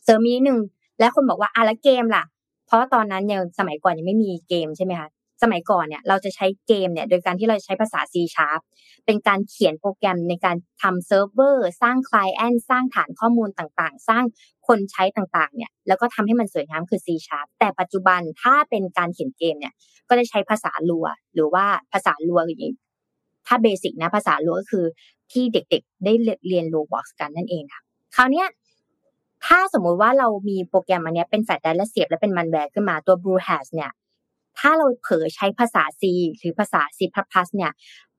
[0.03, 0.59] เสริมนี้หนึ่ง
[0.99, 2.23] และคนบอกว่าอะแล้วเกมล่ะ
[2.67, 5.09] เพราะตอนนั้นยังสมัยก่อนยังไม่มีเกมใช่ไหมคะ
[5.43, 8.61] สมัยก่อนเนี่ยเราจะใช้เกมเนี่ยโดยการที่เราใช้ภาษา C Sharp
[9.05, 14.23] เป็นการเขียนโปรแกรมในการทำเซิร์ฟเวอร์สร้าง client สร้างฐานข้อมูลต่างๆ สร้าง
[14.67, 19.73] คนใช้ต่างๆเนี่ยแล้วก็ทำให้มันสวยงามคือ C Sharp แต่ปัจจุบันถ้าเป็นการเขียนเกมเนี่ย
[20.09, 22.63] ก็จะใช้ภาษา Lua หรือว่าภาษา Lua อย่าง
[23.47, 24.85] ถ้า basic นะภาษา Lua ก็คือ
[25.31, 26.13] ที่เด็กๆ ได้
[26.47, 27.81] เรียน Roblox กันนั่นเองค่ะ
[28.15, 28.45] คราวนี้
[29.45, 33.91] ถ้าสมมุติว่าเรามีโปรแกรมอันนี้เป็นแฟลชไดร์และเสียบและเป็นมันแวร์ขึ้นมาตัว Blue Hat เนี่ย
[34.59, 36.03] ถ้าเราเผลอใช้ภาษา C
[36.37, 36.99] หรือภาษา C++
[37.55, 37.71] เนี่ย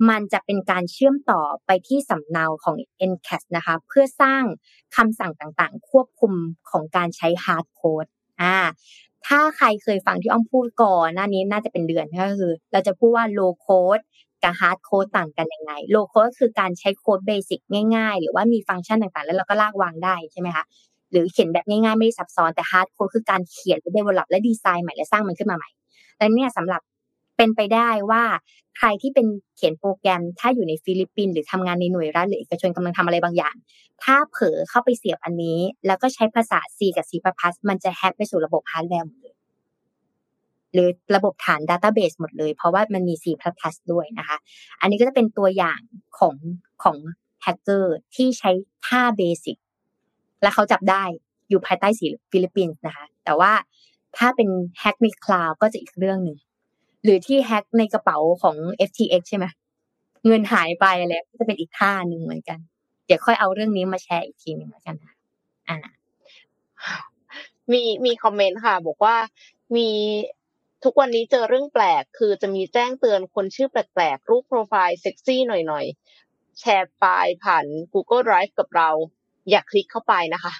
[0.08, 4.42] มันจะเป็นการเชื่อมต่อไปที่สำเนาของ Encat นะคะเพื่อสร้าง
[4.96, 6.32] คำสั่งต่างๆ ควบคุม
[6.70, 8.10] ของการใช้ hard code
[8.42, 8.56] อ่า
[9.26, 14.02] ถ้าใครเคยฟังที่อ้อมพูดก่อนหน้านี้น่าจะเป็นเดือนก็คือ เราจะพูดว่า low code
[14.44, 17.60] กับ hard code ต่างกันยังไง low code คือการใช้โค้ด basic
[17.96, 20.64] ง่ายๆ หรือว่ามีฟังก์ชันต่างๆ แล้วเราก็ลากวางได้ใช่ไหมคะ
[21.10, 25.70] หรือเขียนแบบง่ายๆ ไม่ได้ซับซ้อนแต่ hard code คือการเขียนและ develop และดีไซน์ใหม่และสร้างมันขึ้นมาใหม่
[26.18, 26.80] และเนี่ยสำหรับ
[27.36, 28.22] เป็นไปได้ว่า
[28.78, 29.26] ใครที่เป็น
[29.56, 33.54] เขียนโปรแกรม ถ้าอยู่ในฟิลิปปินส์หรือทำงานในหน่วยรัฐหรือเอกชนกำลังทำอะไรบางอย่าง
[34.02, 37.12] ถ้าเผลอเข้าไปเสียบอันนี้ แล้วก็ใช้ภาษา C กับ C++
[37.68, 39.31] มันจะแฮกไปสู่ระบบฮาร์ดแวร์หมดเลย
[40.72, 43.26] หรือระบบฐาน database หมดเลย เพราะว่ามันมี C++
[43.92, 44.36] ด้วยนะคะ
[44.80, 45.80] อันนี้ก็จะเป็นตัวอย่าง
[46.18, 46.34] ของ
[46.82, 46.96] ของ
[47.42, 48.50] แฮกเกอร์ที่ใช้
[48.86, 49.56] ท่า basic
[50.42, 51.04] และเขาจับได้
[51.48, 53.52] อยู่ภายใต้สีฟิลิปปินส์นะคะ แต่ว่า
[54.16, 54.48] ถ้าเป็น
[54.78, 56.38] แฮกในคลาวด์ก็จะอีกเรื่องหนึ่ง
[57.04, 58.56] หรือที่แฮกในกระเป๋าของ
[58.88, 59.46] FTX ใช่ไหม
[60.26, 62.58] เงินหายไปอะไรก็จะเป็นอีกท่าหนึ่งเหมือนกัน
[63.06, 65.14] เดี๋ยวค่อยเอาเรื่องนี้มาแชร์อีกทีหนึ่งแล้วกันค่ะ
[65.68, 65.78] อ่า
[67.72, 69.16] มีมีคอมเมนต์ค่ะ บอกว่า
[69.76, 69.88] มี
[70.84, 78.88] ทุกวันนี้เจอเรื่องแปลก คือจะมีแจ้งเตือนคนชื่อแปลกๆ รูปโปรไฟล์เซ็กซี่หน่อยๆ แชร์ไฟล์ผ่าน Google Drive กับเรา
[79.50, 80.52] อย่าคลิกเข้าไปนะคะ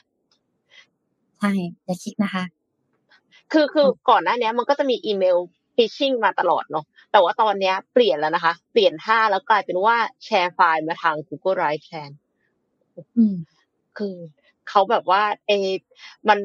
[1.39, 1.53] ใช่
[1.85, 2.45] อย่าคลิกนะคะ
[3.53, 5.39] คือคือก่อนหน้านี้มันก็จะมีอีเมล
[5.77, 12.11] phishing มาตลอดเนาะ แต่ว่าตอนนี้เปลี่ยนแล้วนะคะ เปลี่ยนท่าแล้วกลายเป็นว่าแชร์ไฟล์มาทาง Google Drive แทน
[13.17, 13.37] อืม
[13.99, 14.17] คือ
[14.69, 15.53] เขาแบบว่าเอ
[16.29, 16.39] มัน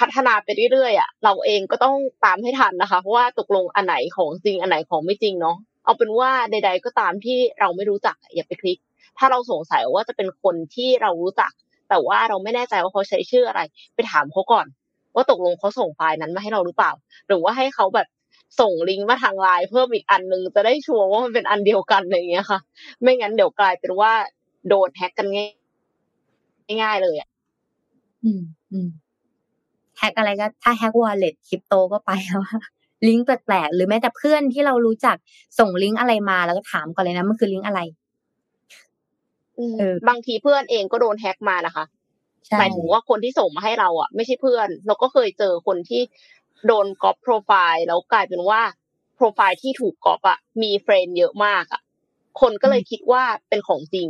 [0.00, 8.78] พัฒนาไปเรื่อยๆอะเราเองก็ต้องตามให้ทันนะคะเพราะว่าตกลงอันไหนของจริงอันไหนของไม่จริงเนาะเอาเป็นว่าใด ๆ ก็ตามที่เราไม่รู้จักอย่าไปคลิก
[9.18, 11.52] ถ้าเราสงสัยว่าจะเป็นคนที่เรารู้จัก
[11.88, 13.60] แต่ว่าเราไม่แน่ใจว่าเขาใช้ชื่ออะไร
[13.94, 14.66] ไปถามเขาก่อน
[15.14, 16.92] ว่าตกลงเขาส่งไฟล์นั้นมาให้เราหรือเปล่า
[17.26, 18.08] หรือว่าให้เขาแบบ
[18.60, 22.60] ส่งลิงก์มาทางไลน์เพิ่มอีกอันนึงจะได้ชัวร์ว่ามันเป็นอันเดียวกันอะไรอย่างเงี้ยค่ะ
[23.02, 24.12] ไม่งั้นเดี๋ยวกลายเป็นว่า
[24.68, 25.48] โดนแฮ็กกันง่า
[26.74, 27.28] ยง่ายๆเลยอะ
[28.24, 28.42] อืม
[28.72, 28.88] อืม
[30.00, 32.56] แฮกอะไรก็ถ้าแฮกวอลเล็ตคริปโตก็ไปแล้วว่า
[33.06, 35.16] ลิงก์แปลกๆหรือแม้แต่เพื่อนที่เรารู้จัก
[35.58, 37.80] ส่งลิงก์อะไรมาแล้วก็ถามก่อนเลยนะมันคือลิงก์อะไร
[39.56, 41.84] เออบางทีเพื่อนเองก็โดนแฮ็กมานะคะ
[42.46, 46.02] ใช่หมายถึงว่าคนที่ส่งมาให้เราอะ ไม่ใช่เพื่อน เราก็เคยเจอคนที่
[46.66, 48.60] โดนก๊อปโปรไฟล์แล้วกลายเป็นว่า
[49.16, 51.80] โปรไฟล์ที่ถูกก๊อปอะมี friend เยอะมากอะ
[52.40, 54.08] คนก็เลยคิดว่าเป็นของจริง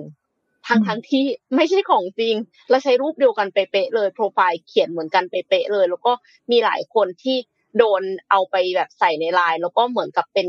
[0.69, 1.25] ทั้งทั้งที่
[1.57, 2.35] ไม่ใช่ของจริง
[2.71, 6.13] และใช้รูปเดียวกันเป๊ะๆเลย โปรไฟล์เขียนเหมือนกันเป๊ะๆเลย แล้วก็
[6.51, 7.37] มีหลายคนที่
[7.79, 10.49] โดนเอาไปแบบใส่ในไลน์แล้วก็เหมือนกับเป็น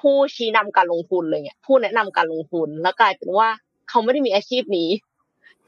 [0.00, 3.48] ผู้ชี้นำการลงทุนเลยเนี่ยผู้แนะนำการลงทุน แล้วกลายเป็นว่า
[3.88, 4.88] เขาไม่ได้มีอาชีพนี้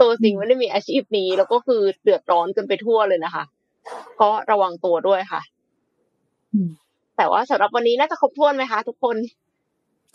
[0.00, 3.44] ตัวจริงไม่ได้มีอาชีพนี้ แล้วก็คือเดือดร้อนกันไปทั่วเลยนะคะ
[4.20, 5.42] ก็ระวังตัวด้วยค่ะ
[6.52, 6.70] อืม
[7.16, 9.16] แต่ว่าสำหรับวันนี้น่าจะครบถ้วนไหมคะ ทุกคน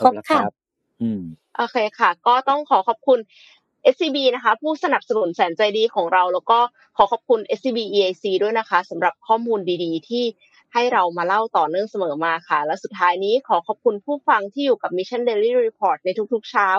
[0.02, 0.65] ครบค่ะอืม
[1.58, 3.20] โอเคค่ะ ก็ต้องขอขอบคุณ
[3.94, 6.60] SCB นะคะ ผู้สนับสนุนแสนใจดีของเรา แล้วก็
[6.98, 10.26] ขอขอบคุณ SCB EAC ด้วยนะคะสำหรับข้อมูลดีๆ ที่
[10.74, 16.70] ให้เรามาเล่าต่อเนื่องเสมอมาค่ะ และสุดท้ายนี้ขอขอบคุณผู้ฟังที่อยู่กับ Mission Daily Report ในทุกๆเช้า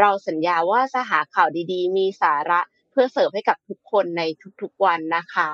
[0.00, 2.60] เราสัญญาว่าจะหาข่าวดีๆ มีสาระ
[2.90, 4.22] เพื่อเสิร์ฟให้กับทุกคนใน
[4.62, 5.48] ทุกๆวันนะคะ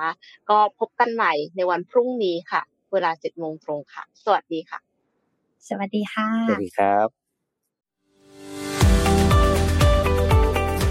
[0.49, 2.61] ก็พบกันใหม่ในวันพรุ่งนี้ค่ะ
[2.91, 4.79] เวลา7โมงตรงค่ะ สวัสดีค่ะ
[5.67, 7.26] สวัสดีค่ะ สวัสดีครับ